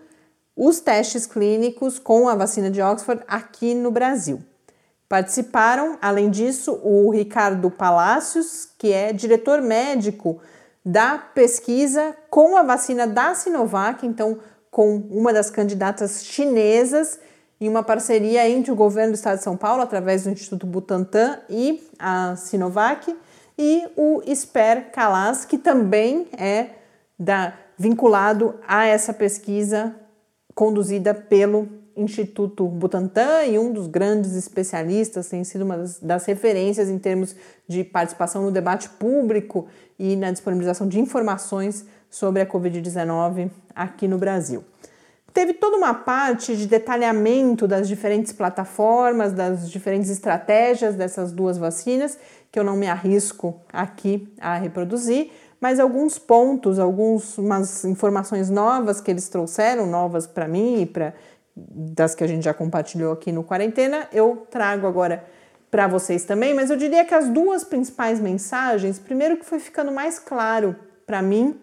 os 0.57 0.81
testes 0.81 1.27
clínicos 1.27 1.99
com 1.99 2.29
a 2.29 2.35
vacina 2.35 2.71
de 2.71 2.81
Oxford 2.81 3.23
aqui 3.29 3.75
no 3.75 3.91
Brasil. 3.91 4.43
Participaram, 5.09 5.97
além 6.03 6.31
disso, 6.31 6.81
o 6.83 7.11
Ricardo 7.11 7.71
Palácios, 7.71 8.69
que 8.77 8.93
é 8.93 9.13
diretor 9.13 9.63
médico 9.63 10.41
da 10.85 11.17
pesquisa 11.17 12.17
com 12.29 12.57
a 12.57 12.63
vacina 12.63 13.07
da 13.07 13.35
Sinovac, 13.35 14.05
então 14.07 14.39
com 14.71 14.97
uma 15.11 15.33
das 15.33 15.49
candidatas 15.49 16.25
chinesas, 16.25 17.21
em 17.61 17.69
uma 17.69 17.83
parceria 17.83 18.49
entre 18.49 18.71
o 18.71 18.77
governo 18.77 19.13
do 19.13 19.15
estado 19.15 19.39
de 19.39 19.45
São 19.45 19.57
Paulo, 19.57 19.83
através 19.83 20.25
do 20.25 20.31
Instituto 20.31 20.67
Butantan 20.67 21.39
e 21.49 21.89
a 21.99 22.37
Sinovac, 22.37 23.17
e 23.59 23.87
o 23.97 24.23
Esper 24.27 24.91
Calas, 24.93 25.45
que 25.45 25.57
também 25.57 26.29
é 26.37 26.71
da, 27.19 27.55
vinculado 27.79 28.55
a 28.67 28.85
essa 28.87 29.15
pesquisa 29.15 29.95
conduzida 30.55 31.15
pelo 31.15 31.69
Instituto 31.97 32.67
Butantan 32.69 33.45
e 33.45 33.59
um 33.59 33.73
dos 33.73 33.87
grandes 33.87 34.35
especialistas, 34.35 35.29
tem 35.29 35.43
sido 35.45 35.63
uma 35.63 35.79
das, 35.79 35.99
das, 35.99 36.27
referências 36.27 36.91
em 36.91 36.99
termos 36.99 37.35
de 37.67 37.83
participação 37.83 38.43
no 38.43 38.51
debate 38.51 38.89
público 38.91 39.67
e 39.99 40.15
na 40.15 40.31
disponibilização 40.31 40.87
de 40.87 41.01
informações 41.01 41.87
sobre 42.11 42.43
a 42.43 42.47
Covid-19 42.47 43.51
aqui 43.75 44.07
no 44.07 44.19
Brasil. 44.19 44.63
Teve 45.33 45.53
toda 45.53 45.77
uma 45.77 45.93
parte 45.93 46.57
de 46.57 46.67
detalhamento 46.67 47.69
das 47.69 47.87
diferentes 47.87 48.33
plataformas, 48.33 49.33
das 49.33 49.71
diferentes 49.71 50.09
estratégias 50.09 50.95
dessas 50.95 51.31
duas 51.31 51.59
vacinas, 51.59 52.19
que 52.51 52.59
eu 52.59 52.65
não 52.65 52.75
me 52.75 52.87
arrisco 52.87 53.61
aqui 53.71 54.33
a 54.41 54.57
reproduzir, 54.57 55.31
mas 55.61 55.79
alguns 55.79 56.19
pontos, 56.19 56.79
algumas 56.79 57.85
informações 57.85 58.49
novas 58.49 59.01
que 59.01 59.11
eles 59.11 59.29
trouxeram, 59.29 59.87
novas 59.87 60.27
para 60.27 60.49
mim 60.49 60.83
e 60.83 60.87
para 60.87 61.13
das 61.57 62.15
que 62.15 62.23
a 62.23 62.27
gente 62.27 62.45
já 62.45 62.53
compartilhou 62.53 63.13
aqui 63.13 63.33
no 63.33 63.43
quarentena, 63.43 64.09
eu 64.13 64.47
trago 64.51 64.87
agora 64.87 65.25
para 65.71 65.89
vocês 65.89 66.25
também, 66.25 66.55
mas 66.55 66.71
eu 66.71 66.77
diria 66.77 67.05
que 67.05 67.15
as 67.15 67.29
duas 67.29 67.65
principais 67.65 68.21
mensagens, 68.21 68.99
primeiro 68.99 69.37
que 69.37 69.45
foi 69.45 69.59
ficando 69.59 69.91
mais 69.91 70.19
claro 70.19 70.77
para 71.07 71.23
mim 71.23 71.59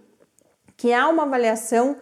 que 0.76 0.92
há 0.92 1.08
uma 1.08 1.24
avaliação 1.24 1.98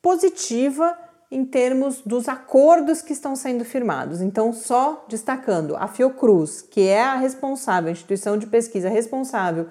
positiva 0.00 0.96
em 1.30 1.44
termos 1.44 2.02
dos 2.02 2.28
acordos 2.28 3.00
que 3.00 3.12
estão 3.12 3.34
sendo 3.36 3.64
firmados. 3.64 4.20
Então, 4.20 4.52
só 4.52 5.04
destacando 5.08 5.76
a 5.76 5.86
Fiocruz, 5.86 6.60
que 6.60 6.82
é 6.82 7.02
a 7.02 7.16
responsável, 7.16 7.88
a 7.88 7.92
instituição 7.92 8.36
de 8.36 8.46
pesquisa 8.46 8.88
responsável 8.88 9.68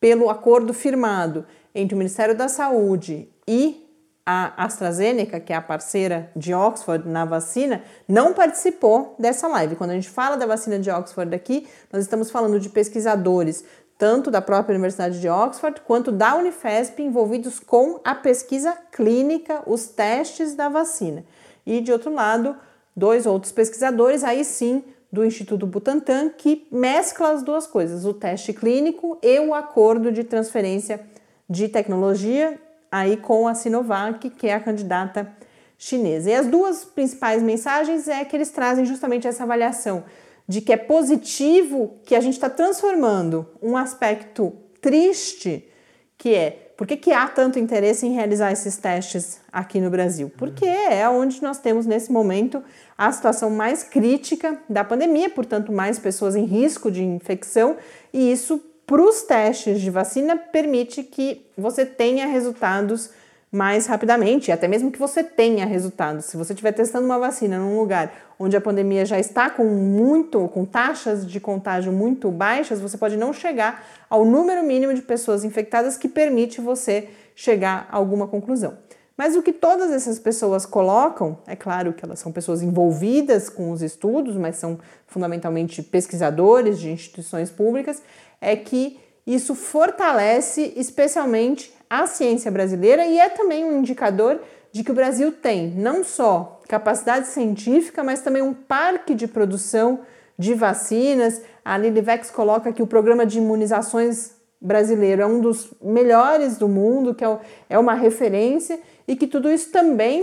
pelo 0.00 0.28
acordo 0.28 0.72
firmado 0.72 1.46
entre 1.74 1.94
o 1.94 1.98
Ministério 1.98 2.36
da 2.36 2.48
Saúde 2.48 3.28
e 3.46 3.85
a 4.26 4.64
AstraZeneca, 4.64 5.38
que 5.38 5.52
é 5.52 5.56
a 5.56 5.62
parceira 5.62 6.32
de 6.34 6.52
Oxford 6.52 7.08
na 7.08 7.24
vacina, 7.24 7.82
não 8.08 8.34
participou 8.34 9.14
dessa 9.16 9.46
live. 9.46 9.76
Quando 9.76 9.90
a 9.90 9.94
gente 9.94 10.10
fala 10.10 10.36
da 10.36 10.44
vacina 10.44 10.80
de 10.80 10.90
Oxford 10.90 11.32
aqui, 11.32 11.68
nós 11.92 12.02
estamos 12.02 12.28
falando 12.28 12.58
de 12.58 12.68
pesquisadores 12.68 13.64
tanto 13.96 14.30
da 14.30 14.42
própria 14.42 14.74
Universidade 14.74 15.20
de 15.20 15.28
Oxford 15.28 15.80
quanto 15.80 16.12
da 16.12 16.34
Unifesp 16.34 17.00
envolvidos 17.00 17.60
com 17.60 18.00
a 18.04 18.14
pesquisa 18.14 18.76
clínica, 18.92 19.62
os 19.64 19.86
testes 19.86 20.54
da 20.54 20.68
vacina. 20.68 21.24
E 21.64 21.80
de 21.80 21.92
outro 21.92 22.12
lado, 22.12 22.56
dois 22.94 23.26
outros 23.26 23.52
pesquisadores, 23.52 24.22
aí 24.22 24.44
sim, 24.44 24.84
do 25.10 25.24
Instituto 25.24 25.66
Butantan, 25.66 26.28
que 26.28 26.66
mescla 26.70 27.30
as 27.30 27.42
duas 27.42 27.66
coisas, 27.66 28.04
o 28.04 28.12
teste 28.12 28.52
clínico 28.52 29.18
e 29.22 29.38
o 29.40 29.54
acordo 29.54 30.12
de 30.12 30.24
transferência 30.24 31.00
de 31.48 31.68
tecnologia 31.68 32.60
aí 32.90 33.16
com 33.16 33.46
a 33.46 33.54
Sinovac, 33.54 34.30
que 34.30 34.46
é 34.46 34.54
a 34.54 34.60
candidata 34.60 35.30
chinesa. 35.78 36.30
E 36.30 36.34
as 36.34 36.46
duas 36.46 36.84
principais 36.84 37.42
mensagens 37.42 38.08
é 38.08 38.24
que 38.24 38.36
eles 38.36 38.50
trazem 38.50 38.84
justamente 38.84 39.26
essa 39.26 39.42
avaliação 39.42 40.04
de 40.48 40.60
que 40.60 40.72
é 40.72 40.76
positivo 40.76 41.98
que 42.04 42.14
a 42.14 42.20
gente 42.20 42.34
está 42.34 42.48
transformando 42.48 43.46
um 43.60 43.76
aspecto 43.76 44.52
triste, 44.80 45.68
que 46.16 46.34
é 46.34 46.62
por 46.76 46.86
que, 46.86 46.94
que, 46.94 47.10
há 47.10 47.26
tanto 47.26 47.58
interesse 47.58 48.06
em 48.06 48.12
realizar 48.12 48.52
esses 48.52 48.76
testes 48.76 49.40
aqui 49.50 49.80
no 49.80 49.88
Brasil? 49.88 50.30
Porque 50.36 50.66
é 50.66 51.08
onde 51.08 51.42
nós 51.42 51.58
temos 51.58 51.86
nesse 51.86 52.12
momento 52.12 52.62
a 52.98 53.10
situação 53.10 53.48
mais 53.48 53.82
crítica 53.82 54.60
da 54.68 54.84
pandemia, 54.84 55.30
portanto, 55.30 55.72
mais 55.72 55.98
pessoas 55.98 56.36
em 56.36 56.44
risco 56.44 56.90
de 56.90 57.02
infecção, 57.02 57.78
e 58.12 58.30
isso 58.30 58.62
para 58.86 59.02
os 59.02 59.22
testes 59.22 59.80
de 59.80 59.90
vacina 59.90 60.36
permite 60.36 61.02
que 61.02 61.44
você 61.58 61.84
tenha 61.84 62.26
resultados 62.26 63.10
mais 63.50 63.86
rapidamente, 63.86 64.52
até 64.52 64.68
mesmo 64.68 64.92
que 64.92 64.98
você 64.98 65.24
tenha 65.24 65.64
resultados. 65.64 66.26
Se 66.26 66.36
você 66.36 66.52
estiver 66.52 66.72
testando 66.72 67.06
uma 67.06 67.18
vacina 67.18 67.58
num 67.58 67.78
lugar 67.78 68.12
onde 68.38 68.56
a 68.56 68.60
pandemia 68.60 69.04
já 69.04 69.18
está 69.18 69.48
com 69.48 69.64
muito, 69.64 70.46
com 70.48 70.64
taxas 70.64 71.26
de 71.26 71.40
contágio 71.40 71.92
muito 71.92 72.30
baixas, 72.30 72.80
você 72.80 72.98
pode 72.98 73.16
não 73.16 73.32
chegar 73.32 73.84
ao 74.10 74.24
número 74.24 74.62
mínimo 74.62 74.92
de 74.94 75.02
pessoas 75.02 75.42
infectadas 75.42 75.96
que 75.96 76.08
permite 76.08 76.60
você 76.60 77.08
chegar 77.34 77.88
a 77.90 77.96
alguma 77.96 78.26
conclusão. 78.28 78.76
Mas 79.16 79.34
o 79.34 79.42
que 79.42 79.52
todas 79.52 79.90
essas 79.90 80.18
pessoas 80.18 80.66
colocam, 80.66 81.38
é 81.46 81.56
claro 81.56 81.94
que 81.94 82.04
elas 82.04 82.18
são 82.18 82.30
pessoas 82.30 82.60
envolvidas 82.60 83.48
com 83.48 83.70
os 83.70 83.80
estudos, 83.80 84.36
mas 84.36 84.56
são 84.56 84.78
fundamentalmente 85.06 85.82
pesquisadores 85.82 86.78
de 86.78 86.90
instituições 86.90 87.50
públicas, 87.50 88.02
é 88.40 88.56
que 88.56 88.98
isso 89.26 89.54
fortalece 89.54 90.72
especialmente 90.76 91.74
a 91.90 92.06
ciência 92.06 92.50
brasileira 92.50 93.04
e 93.06 93.18
é 93.18 93.28
também 93.28 93.64
um 93.64 93.78
indicador 93.78 94.40
de 94.72 94.84
que 94.84 94.90
o 94.90 94.94
Brasil 94.94 95.32
tem 95.32 95.70
não 95.70 96.04
só 96.04 96.60
capacidade 96.68 97.28
científica, 97.28 98.04
mas 98.04 98.20
também 98.20 98.42
um 98.42 98.52
parque 98.52 99.14
de 99.14 99.26
produção 99.26 100.00
de 100.38 100.54
vacinas. 100.54 101.40
A 101.64 101.78
Lilivex 101.78 102.30
coloca 102.30 102.72
que 102.72 102.82
o 102.82 102.86
programa 102.86 103.24
de 103.24 103.38
imunizações 103.38 104.34
brasileiro 104.60 105.22
é 105.22 105.26
um 105.26 105.40
dos 105.40 105.72
melhores 105.82 106.56
do 106.56 106.68
mundo, 106.68 107.14
que 107.14 107.24
é, 107.24 107.38
é 107.70 107.78
uma 107.78 107.94
referência 107.94 108.78
e 109.06 109.16
que 109.16 109.26
tudo 109.26 109.50
isso 109.50 109.70
também 109.70 110.22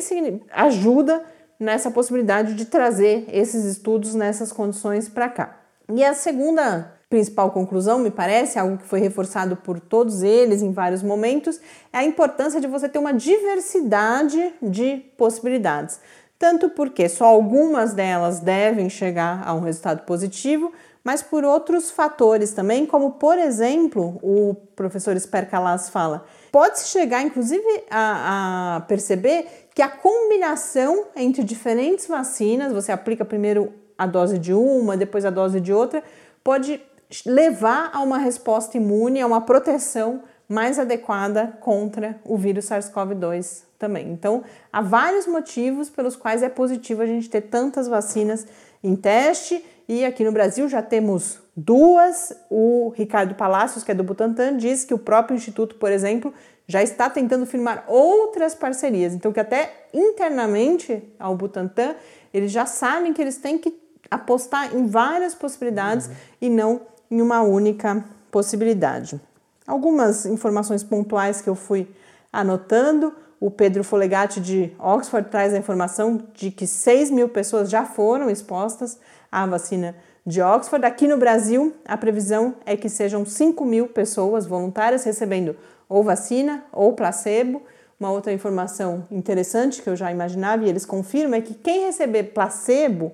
ajuda 0.51 1.23
nessa 1.59 1.89
possibilidade 1.89 2.53
de 2.55 2.65
trazer 2.65 3.25
esses 3.31 3.63
estudos 3.63 4.13
nessas 4.13 4.51
condições 4.51 5.07
para 5.07 5.29
cá. 5.29 5.59
E 5.91 6.03
a 6.03 6.13
segunda 6.13 6.93
principal 7.13 7.51
conclusão, 7.51 7.99
me 7.99 8.09
parece, 8.09 8.57
algo 8.57 8.75
que 8.75 8.87
foi 8.87 8.99
reforçado 8.99 9.55
por 9.55 9.79
todos 9.79 10.23
eles 10.23 10.63
em 10.63 10.71
vários 10.71 11.03
momentos, 11.03 11.61
é 11.93 11.99
a 11.99 12.03
importância 12.03 12.59
de 12.59 12.65
você 12.65 12.89
ter 12.89 12.97
uma 12.97 13.13
diversidade 13.13 14.51
de 14.59 14.97
possibilidades. 15.15 15.99
Tanto 16.39 16.69
porque 16.69 17.07
só 17.07 17.25
algumas 17.25 17.93
delas 17.93 18.39
devem 18.39 18.89
chegar 18.89 19.43
a 19.45 19.53
um 19.53 19.59
resultado 19.59 20.01
positivo, 20.07 20.71
mas 21.03 21.21
por 21.21 21.43
outros 21.45 21.91
fatores 21.91 22.51
também, 22.51 22.83
como 22.83 23.11
por 23.11 23.37
exemplo, 23.37 24.17
o 24.23 24.55
professor 24.75 25.15
Sper 25.15 25.47
Calas 25.47 25.89
fala, 25.89 26.25
pode-se 26.51 26.87
chegar 26.87 27.21
inclusive 27.21 27.83
a, 27.91 28.77
a 28.77 28.81
perceber 28.87 29.67
que 29.75 29.83
a 29.83 29.87
combinação 29.87 31.05
entre 31.15 31.43
diferentes 31.43 32.07
vacinas, 32.07 32.73
você 32.73 32.91
aplica 32.91 33.23
primeiro 33.23 33.71
a 33.95 34.07
dose 34.07 34.39
de 34.39 34.51
uma, 34.51 34.97
depois 34.97 35.23
a 35.25 35.29
dose 35.29 35.61
de 35.61 35.71
outra, 35.71 36.03
pode 36.43 36.81
levar 37.25 37.91
a 37.93 38.01
uma 38.01 38.17
resposta 38.17 38.77
imune, 38.77 39.21
a 39.21 39.27
uma 39.27 39.41
proteção 39.41 40.23
mais 40.47 40.77
adequada 40.77 41.57
contra 41.59 42.19
o 42.25 42.37
vírus 42.37 42.65
SARS-CoV-2 42.65 43.63
também. 43.77 44.11
Então, 44.11 44.43
há 44.71 44.81
vários 44.81 45.27
motivos 45.27 45.89
pelos 45.89 46.15
quais 46.15 46.43
é 46.43 46.49
positivo 46.49 47.01
a 47.01 47.05
gente 47.05 47.29
ter 47.29 47.41
tantas 47.41 47.87
vacinas 47.87 48.45
em 48.83 48.95
teste 48.95 49.63
e 49.87 50.05
aqui 50.05 50.23
no 50.23 50.31
Brasil 50.31 50.67
já 50.69 50.81
temos 50.81 51.39
duas. 51.55 52.33
O 52.49 52.93
Ricardo 52.95 53.35
Palacios, 53.35 53.83
que 53.83 53.91
é 53.91 53.95
do 53.95 54.03
Butantan, 54.03 54.57
diz 54.57 54.85
que 54.85 54.93
o 54.93 54.97
próprio 54.97 55.35
instituto, 55.35 55.75
por 55.75 55.91
exemplo, 55.91 56.33
já 56.67 56.81
está 56.81 57.09
tentando 57.09 57.45
firmar 57.45 57.83
outras 57.87 58.55
parcerias. 58.55 59.13
Então, 59.13 59.33
que 59.33 59.39
até 59.39 59.87
internamente 59.93 61.03
ao 61.19 61.35
Butantan, 61.35 61.95
eles 62.33 62.51
já 62.51 62.65
sabem 62.65 63.13
que 63.13 63.21
eles 63.21 63.37
têm 63.37 63.57
que 63.57 63.77
apostar 64.09 64.75
em 64.75 64.85
várias 64.87 65.33
possibilidades 65.33 66.07
uhum. 66.07 66.13
e 66.41 66.49
não 66.49 66.81
em 67.13 67.21
uma 67.21 67.41
única 67.41 68.03
possibilidade. 68.31 69.21
Algumas 69.67 70.25
informações 70.25 70.83
pontuais 70.83 71.41
que 71.41 71.49
eu 71.49 71.53
fui 71.53 71.87
anotando. 72.31 73.13
O 73.39 73.51
Pedro 73.51 73.83
Folegatti 73.83 74.41
de 74.41 74.71
Oxford 74.79 75.29
traz 75.29 75.53
a 75.53 75.57
informação 75.59 76.19
de 76.33 76.49
que 76.49 76.65
6 76.65 77.11
mil 77.11 77.29
pessoas 77.29 77.69
já 77.69 77.85
foram 77.85 78.31
expostas 78.31 78.97
à 79.31 79.45
vacina 79.45 79.95
de 80.25 80.41
Oxford. 80.41 80.83
Aqui 80.87 81.07
no 81.07 81.17
Brasil, 81.17 81.73
a 81.85 81.95
previsão 81.95 82.55
é 82.65 82.75
que 82.75 82.89
sejam 82.89 83.23
5 83.23 83.63
mil 83.63 83.87
pessoas 83.87 84.47
voluntárias 84.47 85.03
recebendo 85.03 85.55
ou 85.87 86.01
vacina 86.01 86.63
ou 86.71 86.93
placebo. 86.93 87.61
Uma 87.99 88.09
outra 88.09 88.33
informação 88.33 89.05
interessante 89.11 89.83
que 89.83 89.89
eu 89.89 89.95
já 89.95 90.11
imaginava 90.11 90.65
e 90.65 90.69
eles 90.69 90.83
confirmam 90.83 91.37
é 91.37 91.41
que 91.41 91.53
quem 91.53 91.85
receber 91.85 92.23
placebo 92.33 93.13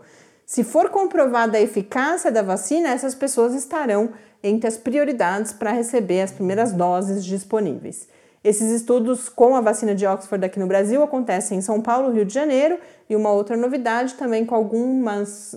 se 0.50 0.64
for 0.64 0.90
comprovada 0.90 1.60
a 1.60 1.62
eficácia 1.62 2.32
da 2.32 2.42
vacina, 2.42 2.90
essas 2.90 3.14
pessoas 3.14 3.54
estarão 3.54 4.14
entre 4.42 4.68
as 4.68 4.80
prioridades 4.80 5.54
para 5.54 5.72
receber 5.72 6.22
as 6.22 6.32
primeiras 6.32 6.74
doses 6.74 7.24
disponíveis. 7.24 8.08
Esses 8.44 8.72
estudos 8.72 9.30
com 9.30 9.56
a 9.56 9.62
vacina 9.62 9.94
de 9.94 10.08
Oxford 10.08 10.44
aqui 10.44 10.58
no 10.58 10.66
Brasil 10.66 11.04
acontecem 11.04 11.60
em 11.60 11.62
São 11.62 11.80
Paulo, 11.84 12.12
Rio 12.12 12.26
de 12.26 12.34
Janeiro, 12.34 12.80
e 13.08 13.16
uma 13.16 13.32
outra 13.32 13.56
novidade 13.56 14.16
também 14.16 14.44
com 14.44 14.56
algumas 14.56 15.56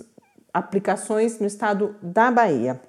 aplicações 0.53 1.39
no 1.39 1.47
estado 1.47 1.95
da 1.99 2.29
Bahia. 2.29 2.79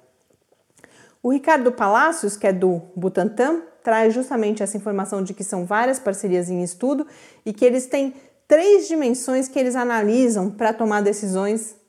O 1.23 1.31
Ricardo 1.31 1.71
Palacios, 1.71 2.37
que 2.37 2.45
é 2.45 2.53
do 2.53 2.83
Butantan, 2.95 3.63
traz 3.83 4.13
justamente 4.13 4.61
essa 4.61 4.77
informação 4.77 5.23
de 5.23 5.33
que 5.33 5.43
são 5.43 5.65
várias 5.65 5.97
parcerias 5.97 6.51
em 6.51 6.61
estudo 6.61 7.07
e 7.43 7.51
que 7.51 7.65
eles 7.65 7.87
têm 7.87 8.13
três 8.47 8.87
dimensões 8.87 9.47
que 9.47 9.57
eles 9.57 9.75
analisam 9.75 10.51
para 10.51 10.71
tomar 10.71 11.01
decisões 11.01 11.83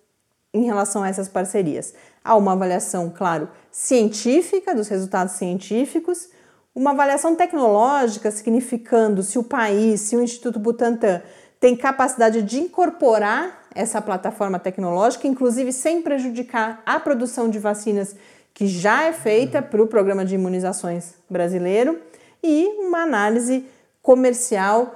em 0.52 0.64
relação 0.64 1.02
a 1.02 1.08
essas 1.08 1.28
parcerias. 1.28 1.94
Há 2.24 2.36
uma 2.36 2.52
avaliação, 2.52 3.12
claro, 3.14 3.48
científica 3.70 4.74
dos 4.74 4.88
resultados 4.88 5.34
científicos, 5.34 6.28
uma 6.74 6.90
avaliação 6.90 7.34
tecnológica, 7.34 8.30
significando 8.30 9.22
se 9.22 9.38
o 9.38 9.42
país, 9.42 10.02
se 10.02 10.16
o 10.16 10.22
Instituto 10.22 10.58
Butantan 10.58 11.22
tem 11.58 11.74
capacidade 11.74 12.42
de 12.42 12.58
incorporar 12.58 13.66
essa 13.74 14.00
plataforma 14.00 14.58
tecnológica, 14.58 15.26
inclusive 15.26 15.72
sem 15.72 16.02
prejudicar 16.02 16.82
a 16.84 16.98
produção 16.98 17.48
de 17.48 17.58
vacinas 17.58 18.16
que 18.52 18.66
já 18.66 19.04
é 19.04 19.12
feita 19.12 19.60
para 19.60 19.82
o 19.82 19.86
programa 19.86 20.24
de 20.24 20.34
imunizações 20.34 21.14
brasileiro, 21.28 22.00
e 22.42 22.66
uma 22.78 23.02
análise 23.02 23.66
comercial 24.02 24.94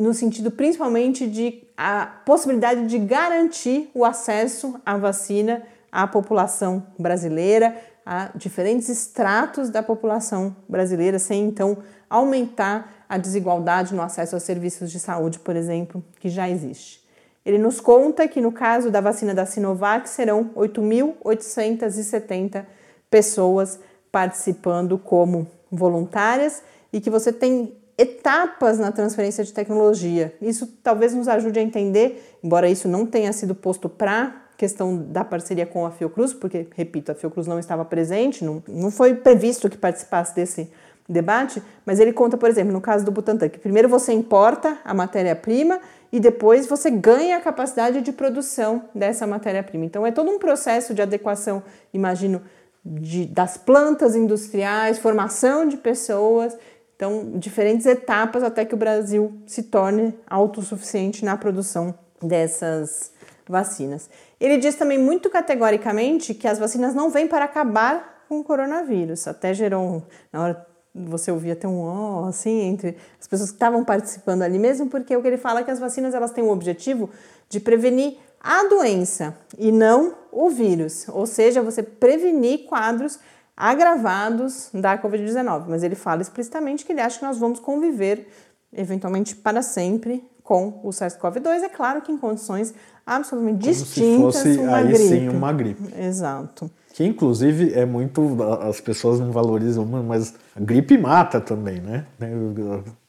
no 0.00 0.14
sentido 0.14 0.50
principalmente 0.50 1.26
de 1.26 1.62
a 1.76 2.06
possibilidade 2.24 2.86
de 2.86 2.98
garantir 2.98 3.90
o 3.94 4.04
acesso 4.04 4.80
à 4.84 4.96
vacina 4.96 5.62
à 5.92 6.06
população 6.06 6.86
brasileira, 6.98 7.76
a 8.06 8.30
diferentes 8.34 8.88
estratos 8.88 9.68
da 9.68 9.82
população 9.82 10.56
brasileira, 10.68 11.18
sem 11.18 11.44
então 11.44 11.78
aumentar 12.08 13.04
a 13.08 13.18
desigualdade 13.18 13.94
no 13.94 14.02
acesso 14.02 14.36
a 14.36 14.40
serviços 14.40 14.90
de 14.90 15.00
saúde, 15.00 15.38
por 15.38 15.56
exemplo, 15.56 16.02
que 16.18 16.28
já 16.28 16.48
existe. 16.48 17.00
Ele 17.44 17.58
nos 17.58 17.80
conta 17.80 18.28
que 18.28 18.40
no 18.40 18.52
caso 18.52 18.90
da 18.90 19.00
vacina 19.00 19.34
da 19.34 19.44
Sinovac 19.44 20.08
serão 20.08 20.50
8.870 20.56 22.64
pessoas 23.10 23.80
participando 24.12 24.98
como 24.98 25.46
voluntárias 25.70 26.62
e 26.92 27.00
que 27.00 27.10
você 27.10 27.32
tem 27.32 27.79
etapas 28.00 28.78
na 28.78 28.90
transferência 28.90 29.44
de 29.44 29.52
tecnologia. 29.52 30.34
Isso 30.40 30.66
talvez 30.82 31.14
nos 31.14 31.28
ajude 31.28 31.58
a 31.58 31.62
entender, 31.62 32.38
embora 32.42 32.68
isso 32.68 32.88
não 32.88 33.04
tenha 33.04 33.32
sido 33.32 33.54
posto 33.54 33.88
para 33.88 34.46
questão 34.56 34.96
da 34.96 35.24
parceria 35.24 35.66
com 35.66 35.86
a 35.86 35.90
Fiocruz, 35.90 36.34
porque, 36.34 36.66
repito, 36.74 37.12
a 37.12 37.14
Fiocruz 37.14 37.46
não 37.46 37.58
estava 37.58 37.84
presente, 37.84 38.44
não, 38.44 38.62
não 38.68 38.90
foi 38.90 39.14
previsto 39.14 39.70
que 39.70 39.76
participasse 39.76 40.34
desse 40.34 40.70
debate, 41.08 41.62
mas 41.84 41.98
ele 41.98 42.12
conta, 42.12 42.36
por 42.36 42.48
exemplo, 42.48 42.72
no 42.72 42.80
caso 42.80 43.04
do 43.04 43.10
Butantan, 43.10 43.48
que 43.48 43.58
primeiro 43.58 43.88
você 43.88 44.12
importa 44.12 44.78
a 44.84 44.94
matéria-prima 44.94 45.80
e 46.12 46.20
depois 46.20 46.66
você 46.66 46.90
ganha 46.90 47.36
a 47.36 47.40
capacidade 47.40 48.00
de 48.00 48.12
produção 48.12 48.84
dessa 48.94 49.26
matéria-prima. 49.26 49.84
Então 49.84 50.06
é 50.06 50.12
todo 50.12 50.30
um 50.30 50.38
processo 50.38 50.94
de 50.94 51.02
adequação, 51.02 51.62
imagino, 51.92 52.42
de, 52.84 53.26
das 53.26 53.56
plantas 53.56 54.14
industriais, 54.14 54.98
formação 54.98 55.66
de 55.66 55.76
pessoas 55.76 56.56
então, 57.00 57.30
diferentes 57.38 57.86
etapas 57.86 58.42
até 58.42 58.62
que 58.62 58.74
o 58.74 58.76
Brasil 58.76 59.32
se 59.46 59.62
torne 59.62 60.14
autossuficiente 60.26 61.24
na 61.24 61.34
produção 61.34 61.94
dessas 62.22 63.10
vacinas. 63.48 64.10
Ele 64.38 64.58
diz 64.58 64.74
também 64.74 64.98
muito 64.98 65.30
categoricamente 65.30 66.34
que 66.34 66.46
as 66.46 66.58
vacinas 66.58 66.94
não 66.94 67.08
vêm 67.08 67.26
para 67.26 67.46
acabar 67.46 68.26
com 68.28 68.40
o 68.40 68.44
coronavírus. 68.44 69.26
Até 69.26 69.54
gerou, 69.54 70.02
na 70.30 70.42
hora 70.42 70.66
você 70.94 71.32
ouvia 71.32 71.54
até 71.54 71.66
um 71.66 71.80
ó, 71.80 72.24
oh, 72.24 72.26
assim, 72.26 72.60
entre 72.64 72.98
as 73.18 73.26
pessoas 73.26 73.48
que 73.48 73.56
estavam 73.56 73.82
participando 73.82 74.42
ali 74.42 74.58
mesmo, 74.58 74.86
porque 74.86 75.16
o 75.16 75.22
que 75.22 75.28
ele 75.28 75.38
fala 75.38 75.60
é 75.60 75.64
que 75.64 75.70
as 75.70 75.80
vacinas 75.80 76.12
elas 76.12 76.32
têm 76.32 76.44
o 76.44 76.50
objetivo 76.50 77.08
de 77.48 77.60
prevenir 77.60 78.18
a 78.38 78.68
doença 78.68 79.34
e 79.58 79.72
não 79.72 80.16
o 80.30 80.50
vírus, 80.50 81.06
ou 81.08 81.24
seja, 81.24 81.62
você 81.62 81.82
prevenir 81.82 82.66
quadros 82.66 83.18
agravados 83.60 84.70
da 84.72 84.96
Covid-19, 84.96 85.64
mas 85.68 85.82
ele 85.82 85.94
fala 85.94 86.22
explicitamente 86.22 86.84
que 86.84 86.92
ele 86.92 87.00
acha 87.02 87.18
que 87.18 87.24
nós 87.24 87.38
vamos 87.38 87.60
conviver 87.60 88.26
eventualmente 88.72 89.36
para 89.36 89.60
sempre 89.60 90.24
com 90.42 90.80
o 90.82 90.88
SARS-CoV-2, 90.88 91.62
é 91.62 91.68
claro 91.68 92.00
que 92.00 92.10
em 92.10 92.16
condições 92.16 92.72
absolutamente 93.06 93.60
Como 93.60 93.72
distintas 93.72 94.36
se 94.36 94.54
fosse 94.54 94.58
uma 94.58 94.76
aí 94.76 94.88
gripe. 94.88 95.08
sim 95.08 95.28
uma 95.28 95.52
gripe. 95.52 95.94
Exato. 96.00 96.70
Que 96.94 97.04
inclusive 97.04 97.74
é 97.74 97.84
muito 97.84 98.36
as 98.62 98.80
pessoas 98.80 99.20
não 99.20 99.30
valorizam, 99.30 99.84
mas 99.84 100.34
a 100.56 100.60
gripe 100.60 100.96
mata 100.96 101.40
também, 101.40 101.80
né? 101.80 102.06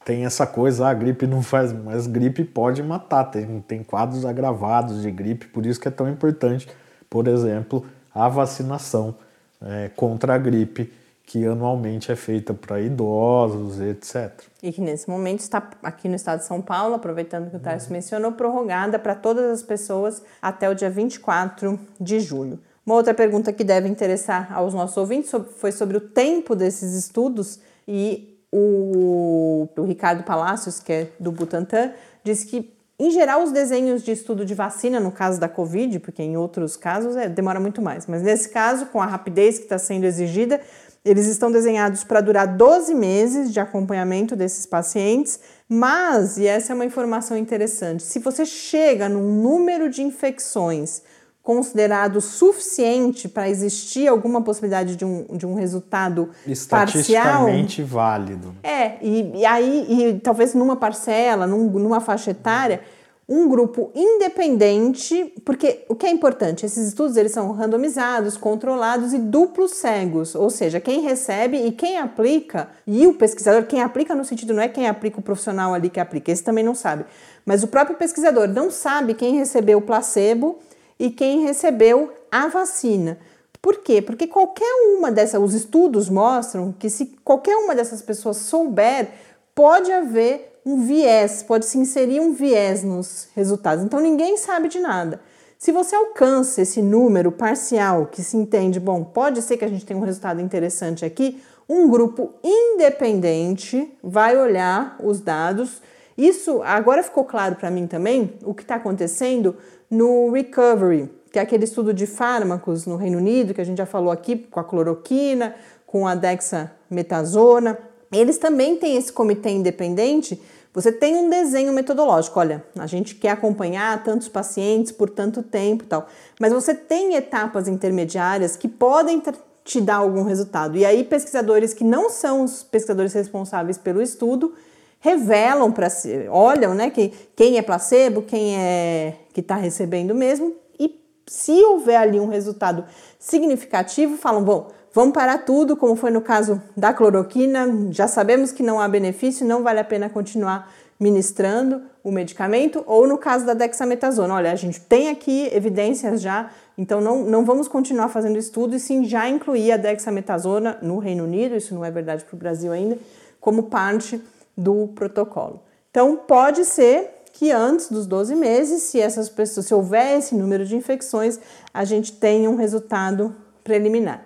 Tem 0.04 0.26
essa 0.26 0.46
coisa, 0.46 0.88
a 0.88 0.94
gripe 0.94 1.26
não 1.26 1.42
faz, 1.42 1.72
mas 1.72 2.08
gripe 2.08 2.44
pode 2.44 2.84
matar, 2.84 3.26
tem, 3.26 3.62
tem 3.68 3.84
quadros 3.84 4.26
agravados 4.26 5.02
de 5.02 5.10
gripe, 5.10 5.48
por 5.48 5.66
isso 5.66 5.80
que 5.80 5.88
é 5.88 5.92
tão 5.92 6.10
importante, 6.10 6.68
por 7.10 7.28
exemplo, 7.28 7.86
a 8.14 8.28
vacinação 8.28 9.16
é, 9.62 9.90
contra 9.96 10.36
a 10.36 10.38
gripe 10.38 10.92
que 11.32 11.46
anualmente 11.46 12.12
é 12.12 12.16
feita 12.16 12.54
para 12.54 12.82
idosos, 12.82 13.80
etc. 13.80 14.34
E 14.62 14.72
que 14.72 14.82
nesse 14.82 15.10
momento 15.10 15.40
está 15.40 15.66
aqui 15.82 16.10
no 16.10 16.16
estado 16.16 16.40
de 16.40 16.46
São 16.46 16.62
Paulo, 16.62 16.96
aproveitando 16.96 17.50
que 17.50 17.56
o 17.56 17.60
Tarso 17.60 17.88
uhum. 17.88 17.94
mencionou, 17.94 18.32
prorrogada 18.34 19.00
para 19.00 19.16
todas 19.16 19.50
as 19.50 19.64
pessoas 19.64 20.22
até 20.42 20.70
o 20.70 20.76
dia 20.76 20.90
24 20.90 21.80
de 22.00 22.20
julho. 22.20 22.60
Uma 22.86 22.96
outra 22.96 23.14
pergunta 23.14 23.54
que 23.54 23.64
deve 23.64 23.88
interessar 23.88 24.52
aos 24.52 24.74
nossos 24.74 24.98
ouvintes 24.98 25.32
foi 25.56 25.72
sobre 25.72 25.96
o 25.96 26.02
tempo 26.02 26.56
desses 26.56 26.94
estudos 26.94 27.60
e 27.88 28.38
o, 28.52 29.70
o 29.78 29.84
Ricardo 29.84 30.24
Palacios, 30.24 30.80
que 30.80 30.92
é 30.92 31.10
do 31.18 31.32
Butantan, 31.32 31.94
disse 32.24 32.46
que 32.46 32.74
Em 33.04 33.10
geral, 33.10 33.42
os 33.42 33.52
desenhos 33.52 34.04
de 34.04 34.12
estudo 34.12 34.46
de 34.46 34.54
vacina, 34.54 35.00
no 35.00 35.12
caso 35.12 35.40
da 35.40 35.50
Covid, 35.50 35.98
porque 36.02 36.22
em 36.22 36.38
outros 36.38 36.78
casos 36.78 37.16
é, 37.16 37.28
demora 37.28 37.60
muito 37.60 37.82
mais, 37.82 38.06
mas 38.06 38.22
nesse 38.22 38.50
caso, 38.50 38.86
com 38.86 39.02
a 39.02 39.08
rapidez 39.08 39.58
que 39.58 39.64
está 39.64 39.80
sendo 39.80 40.04
exigida, 40.06 40.62
eles 41.04 41.26
estão 41.26 41.52
desenhados 41.52 42.04
para 42.04 42.22
durar 42.22 42.56
12 42.56 42.94
meses 42.94 43.52
de 43.52 43.60
acompanhamento 43.60 44.36
desses 44.36 44.68
pacientes, 44.68 45.40
mas, 45.68 46.38
e 46.38 46.46
essa 46.46 46.74
é 46.74 46.76
uma 46.76 46.86
informação 46.86 47.36
interessante, 47.36 48.04
se 48.04 48.20
você 48.20 48.46
chega 48.46 49.10
num 49.10 49.42
número 49.42 49.90
de 49.90 50.04
infecções 50.04 51.02
considerado 51.44 52.22
suficiente 52.22 53.28
para 53.28 53.50
existir 53.50 54.08
alguma 54.08 54.42
possibilidade 54.42 54.96
de 54.96 55.04
um, 55.04 55.26
de 55.32 55.46
um 55.46 55.56
resultado 55.56 56.30
estatisticamente 56.46 57.82
parcial, 57.82 57.88
válido. 57.88 58.56
É, 58.62 58.98
e, 59.02 59.40
e 59.40 59.46
aí, 59.46 59.86
e 59.90 60.20
talvez 60.20 60.54
numa 60.54 60.76
parcela, 60.76 61.48
num, 61.48 61.70
numa 61.72 62.00
faixa 62.00 62.32
etária, 62.32 62.82
um 63.28 63.48
grupo 63.48 63.92
independente, 63.96 65.34
porque 65.46 65.86
o 65.88 65.96
que 65.96 66.06
é 66.06 66.10
importante, 66.10 66.66
esses 66.66 66.90
estudos 66.90 67.16
eles 67.16 67.32
são 67.32 67.52
randomizados, 67.54 68.36
controlados 68.36 69.14
e 69.14 69.18
duplos 69.18 69.72
cegos, 69.72 70.36
ou 70.36 70.50
seja, 70.50 70.82
quem 70.82 71.02
recebe 71.02 71.58
e 71.58 71.72
quem 71.72 71.98
aplica, 71.98 72.68
e 72.86 73.08
o 73.08 73.14
pesquisador, 73.14 73.64
quem 73.64 73.82
aplica 73.82 74.14
no 74.14 74.26
sentido 74.26 74.54
não 74.54 74.62
é 74.62 74.68
quem 74.68 74.86
aplica 74.86 75.20
o 75.20 75.24
profissional 75.24 75.74
ali 75.74 75.90
que 75.90 76.00
aplica, 76.00 76.30
esse 76.30 76.44
também 76.44 76.64
não 76.64 76.76
sabe, 76.76 77.06
mas 77.46 77.64
o 77.64 77.68
próprio 77.68 77.96
pesquisador 77.96 78.50
não 78.50 78.70
sabe 78.70 79.14
quem 79.14 79.38
recebeu 79.38 79.78
o 79.78 79.82
placebo 79.82 80.60
e 81.02 81.10
quem 81.10 81.42
recebeu 81.42 82.14
a 82.32 82.48
vacina. 82.48 83.18
Por 83.60 83.78
quê? 83.78 84.04
Porque 84.04 84.28
qualquer 84.28 84.72
uma 84.96 85.12
dessas, 85.12 85.42
os 85.42 85.56
estudos 85.56 86.08
mostram 86.08 86.72
que 86.72 86.92
se 86.92 87.18
qualquer 87.26 87.56
uma 87.56 87.74
dessas 87.74 88.04
pessoas 88.04 88.38
souber, 88.38 89.10
pode 89.56 89.92
haver 89.92 90.62
um 90.64 90.86
viés, 90.86 91.42
pode 91.42 91.66
se 91.66 91.80
inserir 91.80 92.20
um 92.20 92.34
viés 92.34 92.84
nos 92.84 93.30
resultados. 93.36 93.84
Então 93.84 94.00
ninguém 94.00 94.38
sabe 94.38 94.68
de 94.68 94.80
nada. 94.80 95.20
Se 95.58 95.72
você 95.72 95.96
alcança 95.96 96.62
esse 96.62 96.84
número 96.84 97.32
parcial 97.32 98.06
que 98.06 98.22
se 98.22 98.38
entende, 98.38 98.80
bom, 98.80 99.04
pode 99.04 99.42
ser 99.42 99.58
que 99.58 99.66
a 99.66 99.68
gente 99.68 99.84
tenha 99.84 100.00
um 100.00 100.04
resultado 100.04 100.40
interessante 100.40 101.04
aqui, 101.04 101.42
um 101.68 101.90
grupo 101.90 102.32
independente 102.44 103.92
vai 104.04 104.38
olhar 104.38 104.98
os 105.04 105.20
dados. 105.20 105.82
Isso 106.16 106.62
agora 106.62 107.02
ficou 107.02 107.24
claro 107.26 107.56
para 107.56 107.72
mim 107.72 107.88
também 107.88 108.36
o 108.44 108.54
que 108.54 108.62
está 108.62 108.76
acontecendo 108.76 109.56
no 109.92 110.32
Recovery, 110.32 111.12
que 111.32 111.38
é 111.38 111.42
aquele 111.42 111.66
estudo 111.66 111.94
de 111.94 112.08
fármacos 112.08 112.86
no 112.86 112.96
Reino 112.96 113.18
Unido, 113.18 113.54
que 113.54 113.60
a 113.60 113.66
gente 113.66 113.78
já 113.78 113.86
falou 113.86 114.10
aqui, 114.10 114.38
com 114.38 114.60
a 114.60 114.64
cloroquina, 114.64 115.54
com 115.86 116.08
a 116.08 116.16
dexametasona. 116.16 117.78
Eles 118.10 118.38
também 118.38 118.78
têm 118.78 118.96
esse 118.96 119.12
comitê 119.12 119.50
independente. 119.50 120.42
Você 120.74 120.92
tem 120.92 121.18
um 121.18 121.30
desenho 121.30 121.74
metodológico, 121.74 122.40
olha, 122.40 122.64
a 122.78 122.88
gente 122.88 123.16
quer 123.16 123.32
acompanhar 123.32 124.02
tantos 124.04 124.30
pacientes 124.30 124.94
por 124.94 125.10
tanto 125.10 125.44
tempo 125.44 125.84
tal, 125.84 126.08
mas 126.40 126.54
você 126.54 126.74
tem 126.74 127.16
etapas 127.16 127.68
intermediárias 127.68 128.56
que 128.56 128.70
podem 128.70 129.22
te 129.66 129.82
dar 129.82 129.98
algum 129.98 130.24
resultado. 130.24 130.78
E 130.78 130.86
aí, 130.86 131.04
pesquisadores 131.04 131.74
que 131.74 131.84
não 131.84 132.10
são 132.10 132.44
os 132.46 132.64
pesquisadores 132.64 133.12
responsáveis 133.12 133.78
pelo 133.78 134.02
estudo 134.02 134.54
revelam 135.02 135.72
para 135.72 135.90
si, 135.90 136.28
olham, 136.30 136.74
né, 136.74 136.90
que, 136.90 137.12
quem 137.36 137.58
é 137.58 137.62
placebo, 137.62 138.22
quem 138.22 138.56
é 138.56 139.16
que 139.34 139.42
está 139.42 139.56
recebendo 139.56 140.14
mesmo, 140.16 140.56
e 140.80 141.04
se 141.28 141.52
houver 141.64 141.98
ali 141.98 142.20
um 142.20 142.30
resultado 142.30 142.86
significativo, 143.20 144.16
falam, 144.16 144.44
bom, 144.44 144.70
vamos 144.94 145.14
parar 145.14 145.40
tudo, 145.40 145.76
como 145.76 145.96
foi 145.96 146.12
no 146.12 146.22
caso 146.22 146.62
da 146.78 146.94
cloroquina, 146.94 147.88
já 147.90 148.08
sabemos 148.08 148.52
que 148.52 148.62
não 148.62 148.80
há 148.80 148.88
benefício, 148.88 149.46
não 149.46 149.64
vale 149.64 149.80
a 149.80 149.84
pena 149.84 150.08
continuar 150.08 150.72
ministrando 151.00 151.82
o 152.04 152.12
medicamento, 152.12 152.84
ou 152.86 153.08
no 153.08 153.18
caso 153.18 153.44
da 153.44 153.56
dexametasona, 153.56 154.36
olha, 154.36 154.52
a 154.52 154.56
gente 154.56 154.80
tem 154.82 155.10
aqui 155.10 155.50
evidências 155.52 156.22
já, 156.22 156.52
então 156.78 157.02
não, 157.02 157.24
não 157.24 157.44
vamos 157.44 157.68
continuar 157.68 158.08
fazendo 158.10 158.38
estudo 158.38 158.76
e 158.76 158.80
sim 158.80 159.04
já 159.06 159.28
incluir 159.28 159.72
a 159.72 159.78
dexametasona 159.78 160.78
no 160.80 161.00
Reino 161.00 161.24
Unido, 161.24 161.56
isso 161.56 161.74
não 161.74 161.84
é 161.84 161.90
verdade 161.90 162.24
para 162.24 162.36
o 162.36 162.38
Brasil 162.38 162.72
ainda, 162.72 163.00
como 163.40 163.64
parte 163.64 164.22
do 164.58 164.88
protocolo. 164.90 165.64
Então, 165.90 166.16
pode 166.16 166.66
ser 166.66 167.22
que 167.34 167.52
antes 167.52 167.90
dos 167.90 168.06
12 168.06 168.36
meses, 168.36 168.84
se 168.84 169.00
essas 169.00 169.30
pessoas, 169.30 169.66
se 169.66 169.74
houver 169.74 170.18
esse 170.18 170.36
número 170.36 170.66
de 170.66 170.76
infecções, 170.76 171.40
a 171.74 171.84
gente 171.84 172.14
tenha 172.14 172.50
um 172.50 172.56
resultado 172.56 173.36
preliminar. 173.64 174.26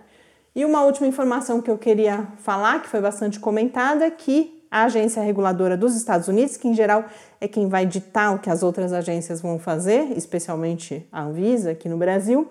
E 0.56 0.64
uma 0.64 0.84
última 0.84 1.08
informação 1.08 1.62
que 1.62 1.70
eu 1.70 1.78
queria 1.78 2.28
falar, 2.40 2.82
que 2.82 2.88
foi 2.88 3.02
bastante 3.02 3.40
comentada, 3.40 4.06
é 4.06 4.12
que 4.12 4.64
a 4.72 4.84
agência 4.84 5.22
reguladora 5.22 5.78
dos 5.78 5.96
Estados 5.96 6.28
Unidos, 6.28 6.58
que 6.58 6.68
em 6.68 6.74
geral 6.74 7.06
é 7.40 7.48
quem 7.48 7.68
vai 7.68 7.86
ditar 7.86 8.34
o 8.36 8.40
que 8.40 8.50
as 8.50 8.64
outras 8.64 8.92
agências 8.92 9.42
vão 9.42 9.60
fazer, 9.60 10.12
especialmente 10.18 11.08
a 11.12 11.24
Anvisa 11.24 11.72
aqui 11.72 11.88
no 11.88 11.98
Brasil, 11.98 12.48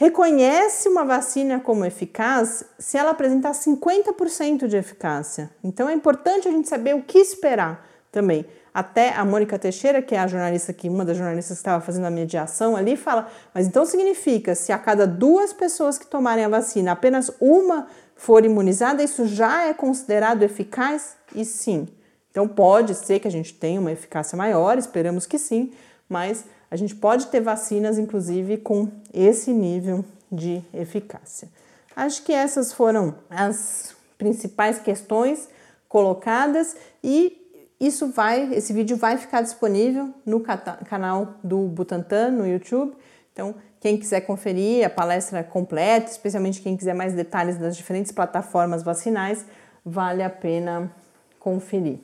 reconhece 0.00 0.88
uma 0.88 1.04
vacina 1.04 1.60
como 1.60 1.84
eficaz 1.84 2.64
se 2.78 2.96
ela 2.96 3.10
apresentar 3.10 3.52
50% 3.52 4.66
de 4.66 4.74
eficácia. 4.74 5.50
Então 5.62 5.90
é 5.90 5.92
importante 5.92 6.48
a 6.48 6.50
gente 6.50 6.70
saber 6.70 6.94
o 6.94 7.02
que 7.02 7.18
esperar 7.18 7.86
também. 8.10 8.46
Até 8.72 9.12
a 9.12 9.26
Mônica 9.26 9.58
Teixeira, 9.58 10.00
que 10.00 10.14
é 10.14 10.18
a 10.18 10.26
jornalista 10.26 10.72
que 10.72 10.88
uma 10.88 11.04
das 11.04 11.18
jornalistas 11.18 11.58
que 11.58 11.60
estava 11.60 11.84
fazendo 11.84 12.06
a 12.06 12.10
mediação 12.10 12.76
ali, 12.76 12.96
fala: 12.96 13.28
mas 13.52 13.66
então 13.66 13.84
significa 13.84 14.54
se 14.54 14.72
a 14.72 14.78
cada 14.78 15.06
duas 15.06 15.52
pessoas 15.52 15.98
que 15.98 16.06
tomarem 16.06 16.46
a 16.46 16.48
vacina, 16.48 16.92
apenas 16.92 17.30
uma 17.38 17.86
for 18.16 18.42
imunizada, 18.42 19.02
isso 19.02 19.26
já 19.26 19.66
é 19.66 19.74
considerado 19.74 20.42
eficaz? 20.42 21.14
E 21.34 21.44
sim. 21.44 21.86
Então 22.30 22.48
pode 22.48 22.94
ser 22.94 23.18
que 23.18 23.28
a 23.28 23.30
gente 23.30 23.52
tenha 23.52 23.78
uma 23.78 23.92
eficácia 23.92 24.34
maior, 24.34 24.78
esperamos 24.78 25.26
que 25.26 25.38
sim, 25.38 25.72
mas 26.08 26.46
a 26.70 26.76
gente 26.76 26.94
pode 26.94 27.26
ter 27.26 27.40
vacinas, 27.40 27.98
inclusive, 27.98 28.56
com 28.58 28.88
esse 29.12 29.52
nível 29.52 30.04
de 30.30 30.62
eficácia. 30.72 31.48
Acho 31.96 32.22
que 32.22 32.32
essas 32.32 32.72
foram 32.72 33.16
as 33.28 33.94
principais 34.16 34.78
questões 34.78 35.48
colocadas 35.88 36.76
e 37.02 37.36
isso 37.80 38.08
vai, 38.08 38.52
esse 38.54 38.72
vídeo 38.72 38.96
vai 38.96 39.16
ficar 39.16 39.40
disponível 39.40 40.14
no 40.24 40.40
canal 40.86 41.34
do 41.42 41.66
Butantan 41.66 42.30
no 42.30 42.46
YouTube. 42.46 42.94
Então, 43.32 43.54
quem 43.80 43.96
quiser 43.96 44.20
conferir 44.20 44.86
a 44.86 44.90
palestra 44.90 45.42
completa, 45.42 46.10
especialmente 46.10 46.60
quem 46.60 46.76
quiser 46.76 46.94
mais 46.94 47.14
detalhes 47.14 47.56
das 47.56 47.76
diferentes 47.76 48.12
plataformas 48.12 48.82
vacinais, 48.82 49.46
vale 49.84 50.22
a 50.22 50.30
pena 50.30 50.94
conferir. 51.38 51.98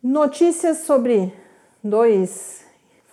Notícias 0.00 0.78
sobre 0.78 1.32
dois 1.82 2.65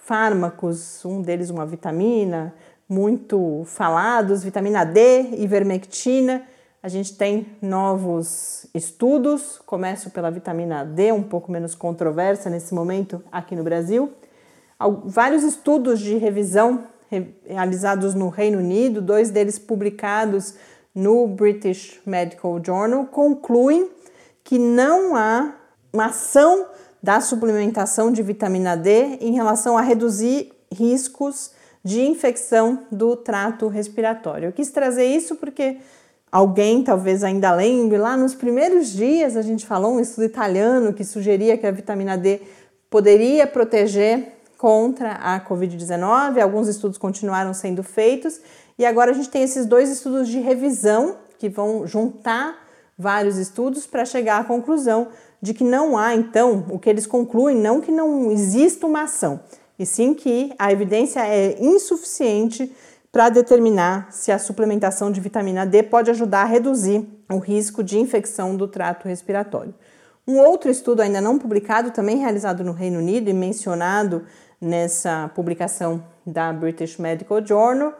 fármacos, 0.06 1.04
um 1.06 1.22
deles 1.22 1.50
uma 1.50 1.66
vitamina, 1.66 2.54
muito 2.90 3.64
falados, 3.66 4.44
vitamina 4.44 4.84
D, 4.84 5.30
ivermectina. 5.38 6.44
A 6.82 6.90
gente 6.90 7.18
tem 7.18 7.48
novos 7.62 8.66
estudos, 8.74 9.62
começo 9.66 10.10
pela 10.10 10.30
vitamina 10.30 10.84
D, 10.84 11.14
um 11.14 11.24
pouco 11.24 11.50
menos 11.50 11.74
controversa 11.74 12.50
nesse 12.50 12.74
momento 12.74 13.24
aqui 13.32 13.56
no 13.56 13.64
Brasil. 13.64 14.12
Vários 15.06 15.44
estudos 15.44 16.02
de 16.02 16.18
revisão 16.18 16.84
realizados 17.46 18.14
no 18.14 18.28
Reino 18.28 18.58
Unido, 18.58 19.02
dois 19.02 19.30
deles 19.30 19.58
publicados 19.58 20.56
no 20.94 21.26
British 21.28 22.02
Medical 22.06 22.62
Journal, 22.62 23.06
concluem 23.06 23.90
que 24.44 24.60
não 24.60 25.16
há 25.16 25.54
uma 25.94 26.08
ação 26.08 26.66
da 27.04 27.20
suplementação 27.20 28.14
de 28.14 28.24
vitamina 28.24 28.78
D 28.78 29.18
em 29.20 29.34
relação 29.34 29.78
a 29.78 29.82
reduzir 29.82 30.54
riscos 30.72 31.52
de 31.84 32.02
infecção 32.02 32.86
do 32.90 33.18
trato 33.18 33.68
respiratório. 33.68 34.48
Eu 34.48 34.54
quis 34.54 34.72
trazer 34.72 35.04
isso 35.04 35.36
porque 35.36 35.80
alguém 36.32 36.82
talvez 36.82 37.22
ainda 37.22 37.54
lembre, 37.54 37.98
lá 37.98 38.16
nos 38.16 38.34
primeiros 38.34 38.88
dias 38.88 39.36
a 39.36 39.42
gente 39.42 39.66
falou 39.66 39.96
um 39.96 40.00
estudo 40.00 40.24
italiano 40.24 40.94
que 40.94 41.04
sugeria 41.04 41.58
que 41.58 41.68
a 41.68 41.72
vitamina 41.72 42.18
D 42.18 42.42
poderia 42.90 43.46
proteger 43.46 44.38
contra 44.58 45.12
a 45.16 45.42
Covid-19. 45.42 46.42
Alguns 46.42 46.70
estudos 46.70 46.98
continuaram 46.98 47.54
sendo 47.54 47.84
feitos 47.84 48.40
e 48.80 48.86
agora 48.86 49.12
a 49.12 49.14
gente 49.14 49.28
tem 49.28 49.44
esses 49.44 49.66
dois 49.66 49.90
estudos 49.90 50.30
de 50.30 50.40
revisão 50.40 51.18
que 51.38 51.50
vão 51.50 51.86
juntar 51.86 52.64
vários 52.98 53.38
estudos 53.38 53.86
para 53.86 54.06
chegar 54.06 54.40
à 54.40 54.44
conclusão 54.46 55.10
de 55.44 55.54
que 55.54 55.66
não 55.66 55.98
há, 55.98 56.16
então, 56.16 56.66
o 56.70 56.80
que 56.80 56.90
eles 56.90 57.06
concluem, 57.06 57.58
não 57.58 57.82
que 57.82 57.92
não 57.92 58.32
exista 58.32 58.88
uma 58.88 59.04
ação, 59.04 59.42
e 59.78 59.86
sim 59.86 60.14
que 60.14 60.54
a 60.58 60.72
evidência 60.72 61.20
é 61.20 61.58
insuficiente 61.60 62.74
para 63.12 63.28
determinar 63.28 64.08
se 64.10 64.32
a 64.32 64.40
suplementação 64.40 65.12
de 65.12 65.20
vitamina 65.20 65.66
D 65.66 65.84
pode 65.84 66.10
ajudar 66.10 66.44
a 66.44 66.46
reduzir 66.46 67.06
o 67.30 67.40
risco 67.40 67.84
de 67.84 68.00
infecção 68.00 68.56
do 68.56 68.70
trato 68.70 69.06
respiratório. 69.06 69.76
Um 70.26 70.38
outro 70.40 70.72
estudo 70.72 71.02
ainda 71.02 71.20
não 71.20 71.38
publicado, 71.38 71.92
também 71.92 72.20
realizado 72.20 72.64
no 72.64 72.72
Reino 72.72 73.00
Unido 73.00 73.30
e 73.30 73.34
mencionado 73.34 74.24
nessa 74.62 75.30
publicação 75.36 76.02
da 76.26 76.54
British 76.54 76.96
Medical 76.98 77.46
Journal, 77.46 77.94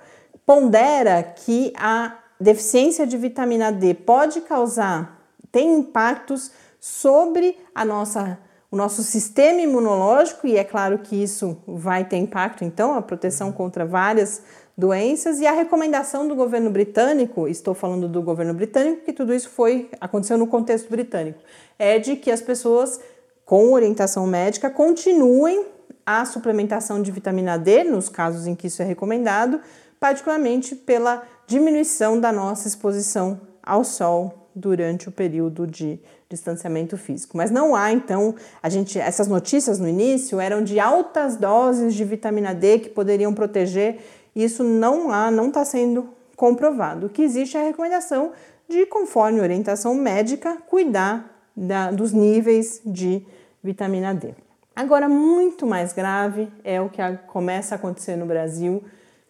pondera 0.46 1.22
que 1.22 1.74
a 1.76 2.20
deficiência 2.40 3.06
de 3.06 3.18
vitamina 3.18 3.70
D 3.70 3.94
pode 3.94 4.40
causar, 4.40 5.20
tem 5.52 5.74
impactos 5.74 6.63
sobre 6.84 7.58
a 7.74 7.86
nossa 7.86 8.38
o 8.70 8.76
nosso 8.76 9.04
sistema 9.04 9.62
imunológico, 9.62 10.48
e 10.48 10.58
é 10.58 10.64
claro 10.64 10.98
que 10.98 11.16
isso 11.16 11.56
vai 11.68 12.04
ter 12.04 12.18
impacto, 12.18 12.66
então, 12.66 12.96
a 12.96 13.04
proteção 13.04 13.52
contra 13.52 13.86
várias 13.86 14.42
doenças 14.76 15.40
e 15.40 15.46
a 15.46 15.52
recomendação 15.52 16.28
do 16.28 16.34
governo 16.34 16.72
britânico, 16.72 17.48
estou 17.48 17.76
falando 17.76 18.10
do 18.10 18.20
governo 18.20 18.52
britânico, 18.52 19.06
que 19.06 19.14
tudo 19.14 19.32
isso 19.32 19.48
foi 19.52 19.92
aconteceu 20.02 20.40
no 20.40 20.48
contexto 20.48 20.90
britânico, 20.90 21.38
é 21.78 22.00
de 22.00 22.16
que 22.16 22.32
as 22.32 22.42
pessoas 22.42 23.00
com 23.46 23.72
orientação 23.72 24.26
médica 24.26 24.72
continuem 24.72 25.68
a 26.04 26.26
suplementação 26.26 27.00
de 27.00 27.12
vitamina 27.12 27.60
D, 27.60 27.84
nos 27.84 28.10
casos 28.10 28.48
em 28.48 28.56
que 28.56 28.66
isso 28.66 28.82
é 28.82 28.86
recomendado, 28.86 29.62
particularmente 30.00 30.76
pela 30.76 31.22
diminuição 31.46 32.20
da 32.20 32.32
nossa 32.32 32.68
exposição 32.68 33.40
ao 33.62 33.84
sol 33.84 34.43
durante 34.56 35.10
o 35.10 35.12
período 35.12 35.66
de 35.66 36.00
distanciamento 36.30 36.98
físico. 36.98 37.38
Mas 37.38 37.52
não 37.52 37.76
há, 37.76 37.92
então, 37.92 38.36
a 38.62 38.70
gente, 38.70 39.00
essas 39.00 39.28
notícias 39.28 39.80
no 39.80 39.88
início 39.88 40.40
eram 40.40 40.64
de 40.64 40.80
altas 40.80 41.36
doses 41.36 41.94
de 41.94 42.04
vitamina 42.04 42.54
D 42.54 42.80
que 42.80 42.90
poderiam 42.90 43.34
proteger 43.34 44.00
isso 44.36 44.64
não 44.64 45.12
há, 45.12 45.30
não 45.30 45.48
está 45.48 45.64
sendo 45.64 46.10
comprovado. 46.36 47.08
O 47.08 47.10
que 47.10 47.22
existe 47.22 47.56
é 47.56 47.62
a 47.62 47.66
recomendação 47.66 48.32
de, 48.68 48.86
conforme 48.86 49.40
orientação 49.40 49.94
médica, 49.94 50.58
cuidar 50.68 51.48
da, 51.56 51.92
dos 51.92 52.12
níveis 52.12 52.82
de 52.86 53.26
vitamina 53.64 54.14
D. 54.14 54.34
Agora, 54.76 55.08
muito 55.08 55.68
mais 55.68 55.94
grave 55.94 56.52
é 56.64 56.82
o 56.82 56.90
que 56.90 57.00
começa 57.28 57.76
a 57.76 57.78
acontecer 57.78 58.16
no 58.16 58.26
Brasil 58.26 58.84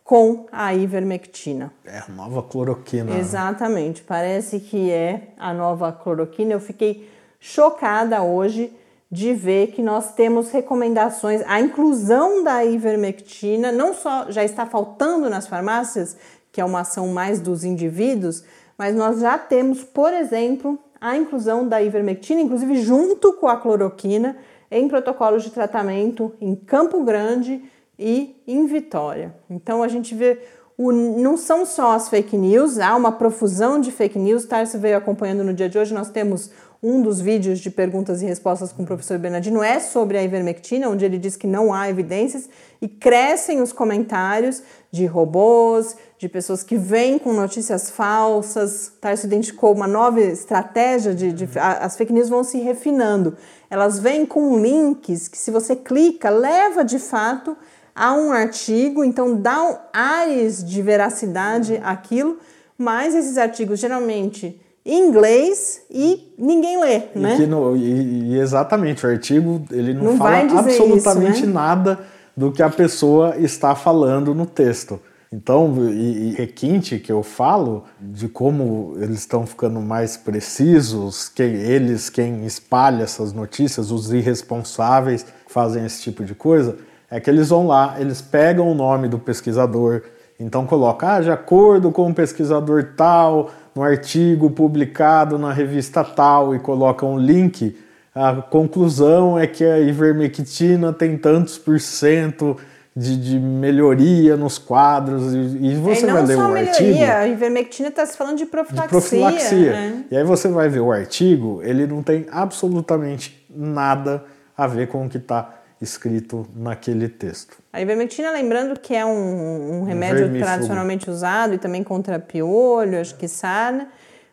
com 0.03 0.45
a 0.51 0.73
ivermectina. 0.73 1.71
É 1.85 1.99
a 1.99 2.07
nova 2.09 2.43
cloroquina. 2.43 3.17
Exatamente, 3.17 4.03
parece 4.03 4.59
que 4.59 4.91
é 4.91 5.29
a 5.37 5.53
nova 5.53 5.91
cloroquina. 5.91 6.53
Eu 6.53 6.59
fiquei 6.59 7.09
chocada 7.39 8.21
hoje 8.21 8.71
de 9.09 9.33
ver 9.33 9.67
que 9.67 9.81
nós 9.81 10.13
temos 10.15 10.49
recomendações, 10.49 11.43
a 11.45 11.61
inclusão 11.61 12.43
da 12.43 12.65
ivermectina 12.65 13.71
não 13.71 13.93
só 13.93 14.25
já 14.31 14.43
está 14.43 14.65
faltando 14.65 15.29
nas 15.29 15.45
farmácias, 15.45 16.17
que 16.51 16.59
é 16.59 16.65
uma 16.65 16.79
ação 16.79 17.07
mais 17.09 17.39
dos 17.39 17.63
indivíduos, 17.63 18.43
mas 18.75 18.95
nós 18.95 19.19
já 19.19 19.37
temos, 19.37 19.83
por 19.83 20.11
exemplo, 20.11 20.79
a 20.99 21.15
inclusão 21.15 21.67
da 21.67 21.79
ivermectina, 21.79 22.41
inclusive 22.41 22.81
junto 22.81 23.33
com 23.33 23.47
a 23.47 23.57
cloroquina, 23.57 24.35
em 24.71 24.87
protocolos 24.87 25.43
de 25.43 25.51
tratamento 25.51 26.33
em 26.41 26.55
Campo 26.55 27.03
Grande 27.03 27.63
e 28.03 28.43
em 28.45 28.65
Vitória. 28.65 29.33
Então 29.49 29.81
a 29.81 29.87
gente 29.87 30.13
vê 30.13 30.39
o, 30.77 30.91
não 30.91 31.37
são 31.37 31.65
só 31.65 31.93
as 31.93 32.09
fake 32.09 32.35
news, 32.35 32.77
há 32.79 32.95
uma 32.95 33.13
profusão 33.13 33.79
de 33.79 33.91
fake 33.91 34.19
news. 34.19 34.43
Tarso 34.45 34.77
veio 34.77 34.97
acompanhando 34.97 35.43
no 35.43 35.53
dia 35.53 35.69
de 35.69 35.77
hoje. 35.77 35.93
Nós 35.93 36.09
temos 36.09 36.51
um 36.81 37.01
dos 37.01 37.21
vídeos 37.21 37.59
de 37.59 37.71
perguntas 37.71 38.21
e 38.21 38.25
respostas 38.25 38.73
com 38.73 38.83
o 38.83 38.85
professor 38.85 39.17
Bernardino 39.17 39.63
é 39.63 39.79
sobre 39.79 40.17
a 40.17 40.23
ivermectina, 40.23 40.89
onde 40.89 41.05
ele 41.05 41.17
diz 41.17 41.37
que 41.37 41.47
não 41.47 41.73
há 41.73 41.89
evidências 41.89 42.49
e 42.81 42.89
crescem 42.89 43.61
os 43.61 43.71
comentários 43.71 44.61
de 44.91 45.05
robôs, 45.05 45.95
de 46.17 46.27
pessoas 46.27 46.61
que 46.61 46.75
vêm 46.75 47.17
com 47.17 47.31
notícias 47.31 47.89
falsas. 47.89 48.91
Tarso 48.99 49.25
identificou 49.27 49.73
uma 49.73 49.87
nova 49.87 50.19
estratégia 50.19 51.15
de, 51.15 51.31
de 51.31 51.47
as 51.57 51.95
fake 51.95 52.11
news 52.11 52.27
vão 52.27 52.43
se 52.43 52.57
refinando. 52.57 53.37
Elas 53.69 53.97
vêm 53.97 54.25
com 54.25 54.59
links 54.59 55.29
que 55.29 55.37
se 55.37 55.51
você 55.51 55.77
clica 55.77 56.29
leva 56.29 56.83
de 56.83 56.99
fato 56.99 57.55
a 57.95 58.13
um 58.13 58.31
artigo, 58.31 59.03
então 59.03 59.35
dá 59.35 59.87
ares 59.93 60.63
de 60.63 60.81
veracidade 60.81 61.79
àquilo, 61.83 62.39
mas 62.77 63.13
esses 63.13 63.37
artigos 63.37 63.79
geralmente 63.79 64.59
em 64.85 65.07
inglês 65.07 65.81
e 65.89 66.33
ninguém 66.37 66.79
lê, 66.79 67.03
e 67.15 67.19
né? 67.19 67.37
No, 67.45 67.75
e, 67.75 68.33
e, 68.33 68.39
exatamente, 68.39 69.05
o 69.05 69.09
artigo 69.09 69.63
ele 69.71 69.93
não, 69.93 70.03
não 70.03 70.17
fala 70.17 70.59
absolutamente 70.59 71.37
isso, 71.37 71.47
né? 71.47 71.53
nada 71.53 71.99
do 72.35 72.51
que 72.51 72.61
a 72.61 72.69
pessoa 72.69 73.37
está 73.37 73.75
falando 73.75 74.33
no 74.33 74.45
texto. 74.45 74.99
Então, 75.31 75.73
e, 75.89 76.29
e, 76.29 76.35
requinte 76.35 76.99
que 76.99 77.11
eu 77.11 77.23
falo 77.23 77.85
de 77.99 78.27
como 78.27 78.93
eles 78.97 79.19
estão 79.19 79.47
ficando 79.47 79.81
mais 79.81 80.15
precisos, 80.15 81.27
quem 81.27 81.55
eles, 81.55 82.07
quem 82.07 82.45
espalha 82.45 83.01
essas 83.01 83.33
notícias, 83.33 83.89
os 83.89 84.13
irresponsáveis 84.13 85.23
que 85.23 85.51
fazem 85.51 85.85
esse 85.85 86.03
tipo 86.03 86.23
de 86.23 86.35
coisa, 86.35 86.77
é 87.13 87.19
que 87.19 87.29
eles 87.29 87.49
vão 87.49 87.67
lá, 87.67 87.95
eles 87.99 88.23
pegam 88.23 88.67
o 88.67 88.73
nome 88.73 89.07
do 89.07 89.19
pesquisador, 89.19 90.01
então 90.39 90.65
coloca, 90.65 91.13
ah, 91.13 91.21
de 91.21 91.29
acordo 91.29 91.91
com 91.91 92.09
o 92.09 92.13
pesquisador 92.13 92.93
tal, 92.97 93.51
no 93.75 93.83
artigo 93.83 94.49
publicado 94.49 95.37
na 95.37 95.53
revista 95.53 96.03
tal 96.03 96.55
e 96.55 96.59
coloca 96.59 97.05
um 97.05 97.19
link, 97.19 97.77
a 98.15 98.33
conclusão 98.41 99.37
é 99.37 99.45
que 99.45 99.63
a 99.63 99.79
ivermectina 99.79 100.91
tem 100.91 101.15
tantos 101.15 101.55
por 101.59 101.79
cento 101.79 102.57
de, 102.95 103.15
de 103.15 103.39
melhoria 103.39 104.35
nos 104.35 104.57
quadros 104.57 105.35
e, 105.35 105.37
e 105.37 105.75
você 105.75 106.07
vai 106.07 106.25
ler 106.25 106.35
o 106.35 106.47
melhoria, 106.47 106.71
artigo. 106.71 107.03
A 107.03 107.27
ivermectina 107.27 107.89
está 107.89 108.07
se 108.07 108.17
falando 108.17 108.39
de 108.39 108.47
profilaxia. 108.47 108.87
De 108.87 108.89
profilaxia. 108.89 109.71
Né? 109.71 110.03
E 110.09 110.17
aí 110.17 110.23
você 110.23 110.47
vai 110.47 110.67
ver 110.67 110.79
o 110.79 110.91
artigo, 110.91 111.61
ele 111.63 111.85
não 111.85 112.01
tem 112.01 112.25
absolutamente 112.31 113.45
nada 113.55 114.23
a 114.57 114.65
ver 114.65 114.87
com 114.87 115.05
o 115.05 115.09
que 115.09 115.17
está 115.17 115.59
escrito 115.83 116.47
naquele 116.55 117.09
texto. 117.09 117.57
A 117.71 117.81
ivermectina, 117.81 118.31
lembrando 118.31 118.79
que 118.79 118.95
é 118.95 119.05
um, 119.05 119.81
um 119.81 119.83
remédio 119.83 120.19
Vermífugo. 120.19 120.45
tradicionalmente 120.45 121.09
usado 121.09 121.53
e 121.53 121.57
também 121.57 121.83
contra 121.83 122.17
piolho, 122.17 122.99
acho 122.99 123.15
que 123.15 123.27
sarna. 123.27 123.89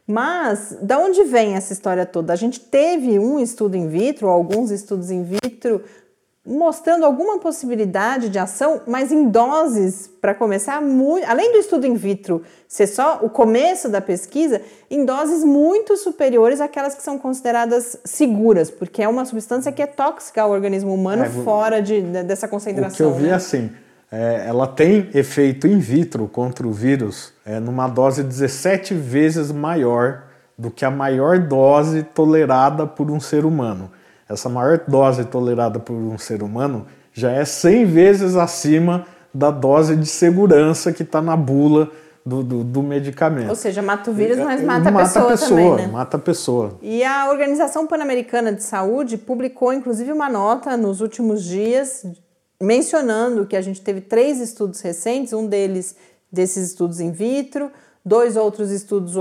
Mas, 0.06 0.76
da 0.80 0.98
onde 0.98 1.22
vem 1.24 1.54
essa 1.54 1.72
história 1.72 2.06
toda? 2.06 2.32
A 2.32 2.36
gente 2.36 2.58
teve 2.58 3.18
um 3.18 3.38
estudo 3.38 3.76
in 3.76 3.88
vitro, 3.88 4.28
alguns 4.28 4.70
estudos 4.70 5.10
in 5.10 5.22
vitro, 5.22 5.84
mostrando 6.46 7.04
alguma 7.04 7.38
possibilidade 7.38 8.30
de 8.30 8.38
ação, 8.38 8.80
mas 8.86 9.12
em 9.12 9.28
doses, 9.28 10.10
para 10.20 10.34
começar, 10.34 10.80
muito, 10.80 11.24
além 11.28 11.52
do 11.52 11.58
estudo 11.58 11.86
in 11.86 11.94
vitro 11.94 12.42
ser 12.66 12.86
só 12.86 13.20
o 13.22 13.28
começo 13.28 13.88
da 13.88 14.00
pesquisa, 14.00 14.62
em 14.90 15.04
doses 15.04 15.44
muito 15.44 15.96
superiores 15.98 16.60
àquelas 16.60 16.94
que 16.94 17.02
são 17.02 17.18
consideradas 17.18 17.98
seguras, 18.04 18.70
porque 18.70 19.02
é 19.02 19.08
uma 19.08 19.24
substância 19.26 19.70
que 19.70 19.82
é 19.82 19.86
tóxica 19.86 20.42
ao 20.42 20.50
organismo 20.50 20.94
humano 20.94 21.24
é, 21.24 21.28
fora 21.28 21.82
de, 21.82 22.00
dessa 22.00 22.48
concentração. 22.48 23.08
O 23.08 23.12
que 23.12 23.18
eu 23.18 23.22
vi 23.22 23.28
né? 23.28 23.34
assim, 23.34 23.70
é, 24.10 24.46
ela 24.46 24.66
tem 24.66 25.10
efeito 25.12 25.66
in 25.66 25.78
vitro 25.78 26.26
contra 26.26 26.66
o 26.66 26.72
vírus 26.72 27.34
é, 27.44 27.60
numa 27.60 27.86
dose 27.86 28.22
17 28.22 28.94
vezes 28.94 29.52
maior 29.52 30.24
do 30.56 30.70
que 30.70 30.86
a 30.86 30.90
maior 30.90 31.38
dose 31.38 32.02
tolerada 32.02 32.86
por 32.86 33.10
um 33.10 33.20
ser 33.20 33.44
humano 33.44 33.90
essa 34.30 34.48
maior 34.48 34.80
dose 34.86 35.24
tolerada 35.24 35.78
por 35.78 35.94
um 35.94 36.16
ser 36.16 36.42
humano 36.42 36.86
já 37.12 37.32
é 37.32 37.44
100 37.44 37.84
vezes 37.86 38.36
acima 38.36 39.04
da 39.34 39.50
dose 39.50 39.96
de 39.96 40.06
segurança 40.06 40.92
que 40.92 41.02
está 41.02 41.20
na 41.20 41.36
bula 41.36 41.90
do, 42.24 42.42
do, 42.42 42.64
do, 42.64 42.82
medicamento. 42.82 43.48
Ou 43.48 43.56
seja, 43.56 43.82
mata 43.82 44.10
o 44.10 44.14
vírus, 44.14 44.38
mas 44.38 44.62
mata, 44.62 44.90
mata 44.90 45.00
a 45.00 45.04
pessoa, 45.04 45.24
a 45.24 45.28
pessoa 45.30 45.60
também, 45.60 45.86
né? 45.86 45.92
Mata 45.92 46.16
a 46.16 46.20
pessoa. 46.20 46.78
E 46.82 47.02
a 47.02 47.28
Organização 47.30 47.86
Pan-Americana 47.86 48.52
de 48.52 48.62
Saúde 48.62 49.16
publicou, 49.16 49.72
inclusive, 49.72 50.12
uma 50.12 50.28
nota 50.28 50.76
nos 50.76 51.00
últimos 51.00 51.42
dias 51.42 52.04
mencionando 52.62 53.46
que 53.46 53.56
a 53.56 53.62
gente 53.62 53.80
teve 53.80 54.02
três 54.02 54.38
estudos 54.38 54.80
recentes, 54.80 55.32
um 55.32 55.46
deles 55.46 55.96
desses 56.30 56.68
estudos 56.68 57.00
in 57.00 57.10
vitro, 57.10 57.70
dois 58.04 58.34
outros 58.36 58.70
estudos 58.70 59.14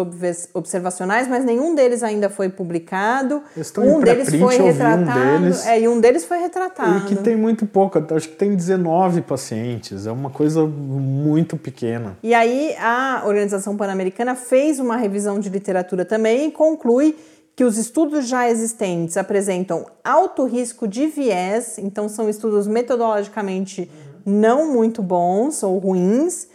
observacionais, 0.53 1.27
mas 1.27 1.43
nenhum 1.43 1.75
deles 1.75 2.01
ainda 2.01 2.29
foi 2.29 2.47
publicado. 2.49 3.43
Um 3.77 3.99
deles 3.99 4.33
foi 4.33 4.57
retratado. 4.57 5.19
Um 5.19 5.41
deles, 5.41 5.65
é, 5.65 5.81
e 5.81 5.87
um 5.87 5.99
deles 5.99 6.25
foi 6.25 6.37
retratado. 6.37 6.97
E 6.97 7.01
que 7.01 7.15
tem 7.15 7.35
muito 7.35 7.65
pouco, 7.65 8.01
acho 8.15 8.29
que 8.29 8.35
tem 8.35 8.55
19 8.55 9.21
pacientes, 9.21 10.07
é 10.07 10.11
uma 10.11 10.29
coisa 10.29 10.65
muito 10.65 11.57
pequena. 11.57 12.17
E 12.23 12.33
aí 12.33 12.73
a 12.79 13.23
Organização 13.25 13.75
Pan-Americana 13.75 14.35
fez 14.35 14.79
uma 14.79 14.95
revisão 14.95 15.39
de 15.39 15.49
literatura 15.49 16.05
também 16.05 16.47
e 16.47 16.51
conclui 16.51 17.17
que 17.55 17.65
os 17.65 17.77
estudos 17.77 18.25
já 18.25 18.49
existentes 18.49 19.17
apresentam 19.17 19.85
alto 20.01 20.45
risco 20.45 20.87
de 20.87 21.07
viés, 21.07 21.77
então 21.77 22.07
são 22.07 22.29
estudos 22.29 22.65
metodologicamente 22.65 23.91
não 24.25 24.71
muito 24.71 25.03
bons 25.03 25.61
ou 25.61 25.77
ruins 25.77 26.47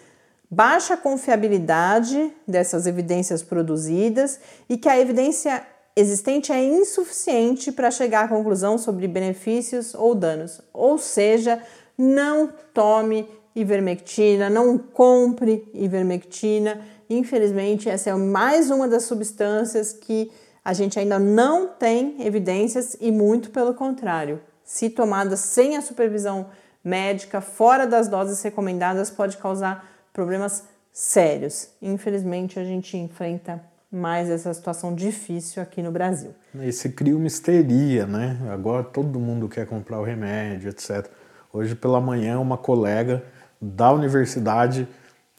baixa 0.51 0.97
confiabilidade 0.97 2.33
dessas 2.47 2.87
evidências 2.87 3.43
produzidas 3.43 4.39
e 4.69 4.77
que 4.77 4.89
a 4.89 4.99
evidência 4.99 5.67
existente 5.97 6.53
é 6.53 6.63
insuficiente 6.63 7.71
para 7.71 7.91
chegar 7.91 8.25
à 8.25 8.29
conclusão 8.29 8.77
sobre 8.77 9.07
benefícios 9.07 9.95
ou 9.95 10.15
danos. 10.15 10.61
Ou 10.73 10.99
seja, 10.99 11.63
não 11.97 12.53
tome 12.73 13.29
ivermectina, 13.55 14.51
não 14.51 14.77
compre 14.77 15.69
ivermectina. 15.73 16.81
Infelizmente, 17.09 17.89
essa 17.89 18.11
é 18.11 18.15
mais 18.15 18.71
uma 18.71 18.89
das 18.89 19.05
substâncias 19.05 19.93
que 19.93 20.31
a 20.65 20.73
gente 20.73 20.99
ainda 20.99 21.19
não 21.19 21.69
tem 21.69 22.17
evidências 22.27 22.97
e 23.01 23.13
muito 23.13 23.51
pelo 23.51 23.75
contrário. 23.75 24.41
Se 24.65 24.89
tomada 24.91 25.37
sem 25.37 25.77
a 25.77 25.83
supervisão 25.83 26.47
médica, 26.83 27.41
fora 27.41 27.87
das 27.87 28.09
doses 28.09 28.43
recomendadas, 28.43 29.11
pode 29.11 29.37
causar 29.37 29.94
problemas 30.15 30.65
sérios. 30.91 31.69
Infelizmente, 31.83 32.59
a 32.59 32.65
gente 32.65 32.97
enfrenta 32.97 33.61
mais 33.93 34.31
essa 34.31 34.55
situação 34.55 34.95
difícil 34.95 35.63
aqui 35.63 35.83
no 35.83 35.93
Brasil. 35.93 36.35
E 36.55 36.73
se 36.73 36.89
cria 36.89 37.17
uma 37.17 37.27
histeria, 37.27 38.07
né? 38.07 38.39
Agora 38.51 38.83
todo 38.83 39.21
mundo 39.21 39.49
quer 39.49 39.67
comprar 39.67 40.01
o 40.01 40.05
remédio, 40.05 40.71
etc. 40.71 41.07
Hoje 41.53 41.75
pela 41.75 42.01
manhã, 42.01 42.41
uma 42.41 42.57
colega 42.57 43.23
da 43.61 43.93
universidade 43.93 44.89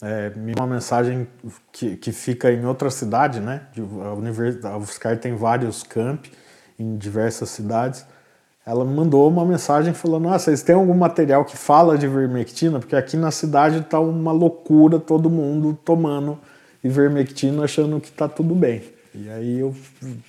é, 0.01 0.29
me 0.31 0.53
uma 0.53 0.67
mensagem 0.67 1.27
que, 1.71 1.95
que 1.95 2.11
fica 2.11 2.51
em 2.51 2.65
outra 2.65 2.89
cidade, 2.89 3.39
né? 3.39 3.67
A, 4.03 4.13
universidade, 4.13 4.73
a 4.73 4.77
UFSCar 4.77 5.17
tem 5.17 5.35
vários 5.35 5.83
campi 5.83 6.31
em 6.77 6.97
diversas 6.97 7.49
cidades. 7.49 8.05
Ela 8.65 8.83
me 8.83 8.95
mandou 8.95 9.27
uma 9.29 9.45
mensagem 9.45 9.93
falando: 9.93 10.27
Ah, 10.27 10.39
vocês 10.39 10.63
têm 10.63 10.75
algum 10.75 10.95
material 10.95 11.45
que 11.45 11.55
fala 11.55 11.97
de 11.97 12.05
ivermectina? 12.05 12.79
Porque 12.79 12.95
aqui 12.95 13.15
na 13.15 13.29
cidade 13.29 13.81
tá 13.81 13.99
uma 13.99 14.31
loucura, 14.31 14.99
todo 14.99 15.29
mundo 15.29 15.77
tomando 15.85 16.39
ivermectina 16.83 17.63
achando 17.63 17.99
que 18.01 18.11
tá 18.11 18.27
tudo 18.27 18.55
bem. 18.55 18.81
E 19.13 19.29
aí 19.29 19.59
eu 19.59 19.73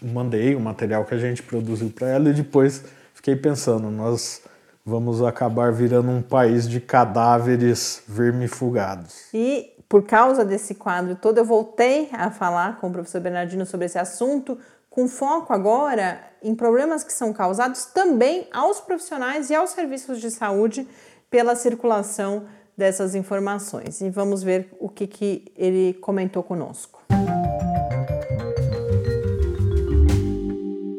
mandei 0.02 0.54
o 0.54 0.60
material 0.60 1.04
que 1.04 1.14
a 1.14 1.18
gente 1.18 1.42
produziu 1.42 1.90
para 1.90 2.08
ela 2.08 2.28
e 2.28 2.34
depois 2.34 2.84
fiquei 3.14 3.34
pensando: 3.34 3.90
nós 3.90 4.42
vamos 4.84 5.22
acabar 5.22 5.72
virando 5.72 6.10
um 6.10 6.20
país 6.20 6.68
de 6.68 6.78
cadáveres 6.78 8.02
vermifugados. 8.06 9.28
E 9.32 9.72
por 9.88 10.04
causa 10.04 10.44
desse 10.44 10.74
quadro 10.74 11.14
todo, 11.14 11.38
eu 11.38 11.44
voltei 11.44 12.08
a 12.12 12.30
falar 12.30 12.78
com 12.80 12.88
o 12.88 12.92
professor 12.92 13.20
Bernardino 13.20 13.64
sobre 13.64 13.86
esse 13.86 13.98
assunto, 13.98 14.58
com 14.96 15.06
foco 15.06 15.52
agora 15.52 16.26
em 16.42 16.54
problemas 16.54 17.04
que 17.04 17.12
são 17.12 17.30
causados 17.30 17.84
também 17.84 18.48
aos 18.50 18.80
profissionais 18.80 19.50
e 19.50 19.54
aos 19.54 19.68
serviços 19.68 20.22
de 20.22 20.30
saúde 20.30 20.88
pela 21.28 21.54
circulação 21.54 22.46
dessas 22.74 23.14
informações. 23.14 24.00
E 24.00 24.08
vamos 24.08 24.42
ver 24.42 24.74
o 24.80 24.88
que, 24.88 25.06
que 25.06 25.52
ele 25.54 25.92
comentou 26.00 26.42
conosco. 26.42 27.02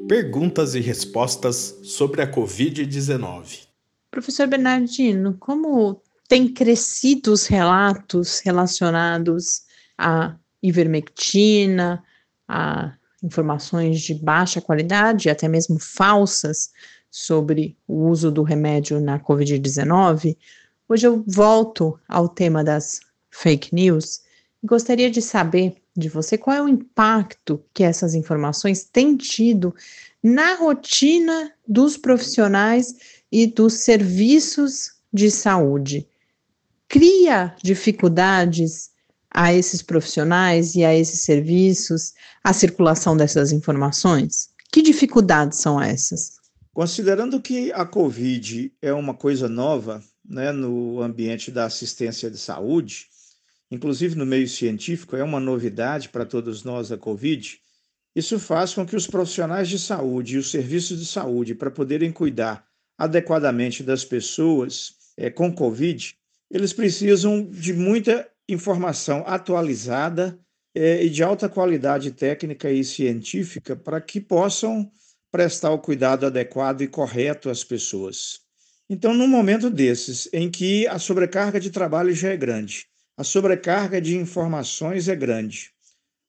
Perguntas 0.07 0.75
e 0.75 0.79
respostas 0.79 1.79
sobre 1.81 2.21
a 2.21 2.31
Covid-19. 2.31 3.65
Professor 4.11 4.45
Bernardino, 4.45 5.35
como 5.39 5.99
tem 6.27 6.47
crescido 6.47 7.33
os 7.33 7.47
relatos 7.47 8.41
relacionados 8.41 9.63
à 9.97 10.35
ivermectina, 10.61 12.03
a 12.47 12.93
informações 13.23 14.01
de 14.01 14.13
baixa 14.13 14.61
qualidade, 14.61 15.29
até 15.29 15.47
mesmo 15.47 15.79
falsas, 15.79 16.71
sobre 17.09 17.77
o 17.87 18.07
uso 18.07 18.29
do 18.29 18.43
remédio 18.43 18.99
na 18.99 19.19
Covid-19, 19.19 20.37
hoje 20.87 21.07
eu 21.07 21.23
volto 21.25 21.99
ao 22.07 22.29
tema 22.29 22.63
das 22.63 22.99
fake 23.31 23.73
news 23.73 24.21
e 24.61 24.67
gostaria 24.67 25.09
de 25.09 25.21
saber 25.21 25.75
de 25.95 26.09
você 26.09 26.37
qual 26.37 26.55
é 26.55 26.61
o 26.61 26.67
impacto 26.67 27.63
que 27.73 27.83
essas 27.83 28.13
informações 28.13 28.83
têm 28.83 29.15
tido 29.15 29.73
na 30.21 30.55
rotina 30.55 31.51
dos 31.67 31.97
profissionais 31.97 32.95
e 33.31 33.47
dos 33.47 33.73
serviços 33.75 34.91
de 35.11 35.31
saúde. 35.31 36.07
Cria 36.87 37.55
dificuldades 37.63 38.91
a 39.37 39.53
esses 39.53 39.83
profissionais 39.83 40.73
e 40.73 40.83
a 40.83 40.95
esses 40.95 41.21
serviços 41.21 42.13
a 42.43 42.51
circulação 42.53 43.15
dessas 43.15 43.51
informações? 43.51 44.49
Que 44.71 44.81
dificuldades 44.81 45.59
são 45.59 45.79
essas? 45.79 46.37
Considerando 46.73 47.39
que 47.39 47.71
a 47.71 47.85
Covid 47.85 48.73
é 48.81 48.91
uma 48.91 49.13
coisa 49.13 49.47
nova 49.47 50.03
né, 50.27 50.51
no 50.51 51.03
ambiente 51.03 51.51
da 51.51 51.65
assistência 51.65 52.31
de 52.31 52.37
saúde, 52.39 53.09
inclusive 53.69 54.15
no 54.15 54.25
meio 54.25 54.47
científico, 54.49 55.15
é 55.15 55.23
uma 55.23 55.39
novidade 55.39 56.09
para 56.09 56.25
todos 56.25 56.63
nós 56.63 56.91
a 56.91 56.97
Covid. 56.97 57.59
Isso 58.15 58.39
faz 58.39 58.73
com 58.73 58.87
que 58.87 58.95
os 58.95 59.05
profissionais 59.05 59.69
de 59.69 59.77
saúde 59.77 60.33
e 60.33 60.39
os 60.39 60.49
serviços 60.49 60.97
de 60.99 61.05
saúde, 61.05 61.53
para 61.53 61.69
poderem 61.69 62.11
cuidar 62.11 62.65
adequadamente 62.97 63.83
das 63.83 64.03
pessoas 64.03 64.95
é, 65.15 65.29
com 65.29 65.53
Covid, 65.53 66.15
eles 66.49 66.73
precisam 66.73 67.45
de 67.45 67.71
muita 67.71 68.27
informação 68.47 69.23
atualizada 69.25 70.39
é, 70.73 71.03
e 71.03 71.09
de 71.09 71.23
alta 71.23 71.49
qualidade 71.49 72.11
técnica 72.11 72.71
e 72.71 72.83
científica 72.83 73.75
para 73.75 73.99
que 73.99 74.21
possam 74.21 74.89
prestar 75.31 75.71
o 75.71 75.79
cuidado 75.79 76.25
adequado 76.25 76.81
e 76.81 76.87
correto 76.87 77.49
às 77.49 77.63
pessoas. 77.63 78.39
Então, 78.89 79.13
num 79.13 79.27
momento 79.27 79.69
desses, 79.69 80.29
em 80.31 80.49
que 80.49 80.87
a 80.87 80.97
sobrecarga 80.97 81.59
de 81.59 81.69
trabalho 81.69 82.13
já 82.13 82.29
é 82.29 82.37
grande, 82.37 82.85
a 83.17 83.23
sobrecarga 83.23 83.99
de 83.99 84.15
informações 84.15 85.09
é 85.09 85.15
grande, 85.15 85.71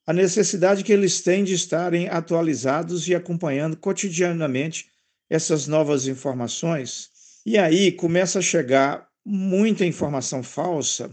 a 0.06 0.12
necessidade 0.12 0.82
que 0.82 0.92
eles 0.92 1.20
têm 1.20 1.44
de 1.44 1.52
estarem 1.52 2.08
atualizados 2.08 3.06
e 3.06 3.14
acompanhando 3.14 3.76
cotidianamente 3.76 4.86
essas 5.30 5.66
novas 5.66 6.08
informações, 6.08 7.10
e 7.44 7.58
aí 7.58 7.92
começa 7.92 8.38
a 8.38 8.42
chegar 8.42 9.06
muita 9.24 9.84
informação 9.84 10.42
falsa, 10.42 11.10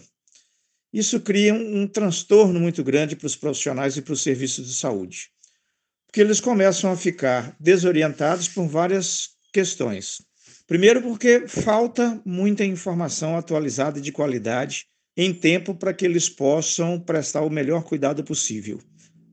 isso 0.98 1.20
cria 1.20 1.54
um, 1.54 1.82
um 1.82 1.88
transtorno 1.88 2.58
muito 2.58 2.82
grande 2.82 3.18
para 3.18 3.28
os 3.28 3.36
profissionais 3.36 3.98
e 3.98 4.02
para 4.02 4.14
os 4.14 4.24
serviços 4.24 4.66
de 4.66 4.74
saúde, 4.74 5.30
porque 6.08 6.22
eles 6.22 6.40
começam 6.40 6.90
a 6.90 6.96
ficar 6.96 7.54
desorientados 7.60 8.48
por 8.48 8.66
várias 8.66 9.32
questões. 9.52 10.22
Primeiro, 10.66 11.02
porque 11.02 11.48
falta 11.48 12.22
muita 12.26 12.64
informação 12.64 13.38
atualizada 13.38 14.00
e 14.00 14.02
de 14.02 14.14
qualidade 14.14 14.86
em 15.18 15.34
tempo 15.34 15.76
para 15.76 15.94
que 15.94 16.06
eles 16.06 16.30
possam 16.30 16.98
prestar 16.98 17.42
o 17.42 17.50
melhor 17.50 17.84
cuidado 17.84 18.24
possível. 18.24 18.80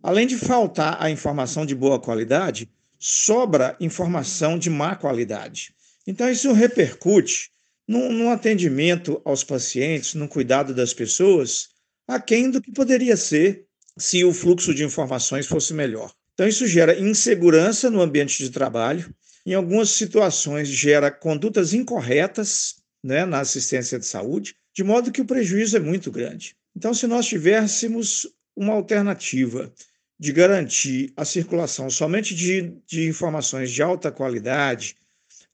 Além 0.02 0.26
de 0.26 0.36
faltar 0.36 1.00
a 1.00 1.10
informação 1.10 1.64
de 1.64 1.76
boa 1.76 2.00
qualidade, 2.00 2.68
sobra 2.98 3.76
informação 3.78 4.58
de 4.58 4.68
má 4.68 4.96
qualidade. 4.96 5.72
Então, 6.06 6.28
isso 6.28 6.52
repercute 6.52 7.52
num, 7.87 8.12
num 8.12 8.30
atendimento 8.30 9.20
aos 9.24 9.45
pacientes, 9.45 10.14
no 10.14 10.28
cuidado 10.28 10.74
das 10.74 10.95
pessoas, 10.95 11.68
aquém 12.07 12.51
do 12.51 12.61
que 12.61 12.72
poderia 12.72 13.16
ser 13.16 13.66
se 13.99 14.24
o 14.24 14.33
fluxo 14.33 14.74
de 14.74 14.85
informações 14.85 15.47
fosse 15.47 15.74
melhor. 15.74 16.12
Então, 16.35 16.49
isso 16.49 16.66
gera 16.66 16.99
insegurança 16.99 17.91
no 17.91 18.01
ambiente 18.01 18.43
de 18.43 18.51
trabalho, 18.51 19.14
em 19.45 19.55
algumas 19.55 19.91
situações, 19.91 20.68
gera 20.68 21.11
condutas 21.11 21.74
incorretas 21.74 22.76
né, 23.03 23.24
na 23.24 23.41
assistência 23.41 23.99
de 23.99 24.07
saúde, 24.07 24.55
de 24.74 24.83
modo 24.83 25.12
que 25.12 25.20
o 25.20 25.26
prejuízo 25.26 25.76
é 25.76 25.80
muito 25.80 26.11
grande. 26.11 26.57
Então, 26.74 26.95
se 26.95 27.07
nós 27.07 27.26
tivéssemos 27.26 28.26
uma 28.57 28.72
alternativa 28.72 29.72
de 30.18 30.33
garantir 30.33 31.12
a 31.16 31.24
circulação 31.24 31.91
somente 31.91 32.35
de, 32.35 32.72
de 32.87 33.09
informações 33.09 33.70
de 33.70 33.83
alta 33.83 34.11
qualidade, 34.11 34.95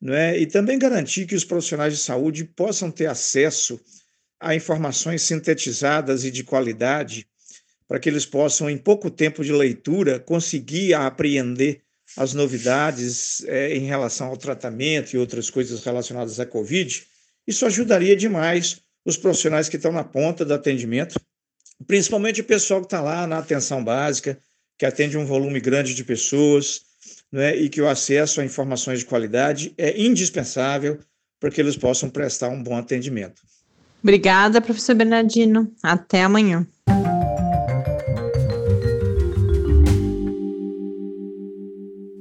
é? 0.06 0.38
e 0.38 0.46
também 0.46 0.78
garantir 0.78 1.26
que 1.26 1.34
os 1.34 1.44
profissionais 1.44 1.92
de 1.94 2.00
saúde 2.00 2.44
possam 2.44 2.90
ter 2.90 3.06
acesso 3.06 3.80
a 4.40 4.54
informações 4.54 5.22
sintetizadas 5.22 6.24
e 6.24 6.30
de 6.30 6.44
qualidade, 6.44 7.26
para 7.88 7.98
que 7.98 8.08
eles 8.08 8.24
possam, 8.24 8.70
em 8.70 8.78
pouco 8.78 9.10
tempo 9.10 9.42
de 9.42 9.52
leitura, 9.52 10.20
conseguir 10.20 10.94
apreender 10.94 11.82
as 12.16 12.32
novidades 12.34 13.42
é, 13.44 13.74
em 13.74 13.86
relação 13.86 14.28
ao 14.28 14.36
tratamento 14.36 15.14
e 15.14 15.18
outras 15.18 15.50
coisas 15.50 15.82
relacionadas 15.82 16.38
à 16.38 16.46
Covid. 16.46 17.04
Isso 17.46 17.66
ajudaria 17.66 18.14
demais 18.14 18.80
os 19.04 19.16
profissionais 19.16 19.68
que 19.68 19.76
estão 19.76 19.92
na 19.92 20.04
ponta 20.04 20.44
do 20.44 20.54
atendimento, 20.54 21.18
principalmente 21.86 22.40
o 22.40 22.44
pessoal 22.44 22.80
que 22.80 22.86
está 22.86 23.00
lá 23.00 23.26
na 23.26 23.38
atenção 23.38 23.82
básica, 23.82 24.38
que 24.78 24.86
atende 24.86 25.16
um 25.16 25.26
volume 25.26 25.60
grande 25.60 25.94
de 25.94 26.04
pessoas, 26.04 26.82
né, 27.30 27.54
e 27.56 27.68
que 27.68 27.80
o 27.80 27.88
acesso 27.88 28.40
a 28.40 28.44
informações 28.44 29.00
de 29.00 29.06
qualidade 29.06 29.74
é 29.76 30.00
indispensável 30.00 30.98
para 31.38 31.50
que 31.50 31.60
eles 31.60 31.76
possam 31.76 32.10
prestar 32.10 32.48
um 32.48 32.62
bom 32.62 32.76
atendimento. 32.76 33.42
Obrigada, 34.02 34.60
professor 34.60 34.94
Bernardino. 34.94 35.70
Até 35.82 36.22
amanhã. 36.22 36.66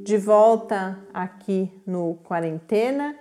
De 0.04 0.18
volta 0.18 0.98
aqui 1.14 1.70
no 1.86 2.16
Quarentena. 2.24 3.16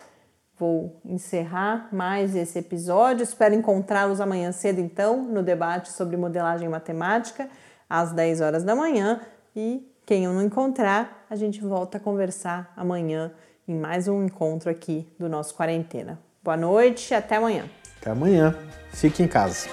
Vou 0.58 1.00
encerrar 1.04 1.88
mais 1.92 2.34
esse 2.34 2.58
episódio. 2.58 3.22
Espero 3.22 3.54
encontrá-los 3.54 4.20
amanhã 4.20 4.52
cedo, 4.52 4.80
então, 4.80 5.22
no 5.22 5.42
debate 5.42 5.92
sobre 5.92 6.16
modelagem 6.16 6.68
matemática 6.68 7.48
às 7.90 8.12
10 8.12 8.40
horas 8.40 8.64
da 8.64 8.74
manhã. 8.74 9.20
E 9.54 9.86
quem 10.06 10.24
eu 10.24 10.32
não 10.32 10.40
encontrar, 10.40 11.26
a 11.28 11.34
gente 11.34 11.60
volta 11.60 11.98
a 11.98 12.00
conversar 12.00 12.72
amanhã 12.76 13.32
em 13.66 13.74
mais 13.74 14.06
um 14.06 14.24
encontro 14.24 14.70
aqui 14.70 15.04
do 15.18 15.28
nosso 15.28 15.52
Quarentena. 15.56 16.20
Boa 16.44 16.56
noite, 16.56 17.12
até 17.12 17.34
amanhã. 17.34 17.68
Até 18.00 18.12
amanhã. 18.12 18.56
Fique 18.92 19.20
em 19.20 19.26
casa. 19.26 19.68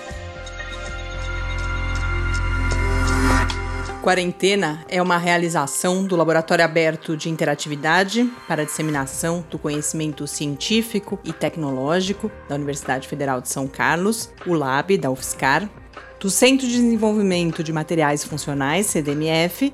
Quarentena 4.01 4.83
é 4.89 4.99
uma 4.99 5.19
realização 5.19 6.03
do 6.03 6.15
Laboratório 6.15 6.65
Aberto 6.65 7.15
de 7.15 7.29
Interatividade 7.29 8.27
para 8.47 8.63
a 8.63 8.65
Disseminação 8.65 9.45
do 9.51 9.59
Conhecimento 9.59 10.25
Científico 10.25 11.19
e 11.23 11.31
Tecnológico 11.31 12.31
da 12.49 12.55
Universidade 12.55 13.07
Federal 13.07 13.39
de 13.39 13.49
São 13.49 13.67
Carlos, 13.67 14.31
o 14.47 14.53
LAB 14.55 14.97
da 14.97 15.11
UFSCar, 15.11 15.69
do 16.19 16.29
Centro 16.29 16.65
de 16.65 16.73
Desenvolvimento 16.73 17.63
de 17.63 17.71
Materiais 17.71 18.23
Funcionais, 18.23 18.87
CDMF, 18.87 19.73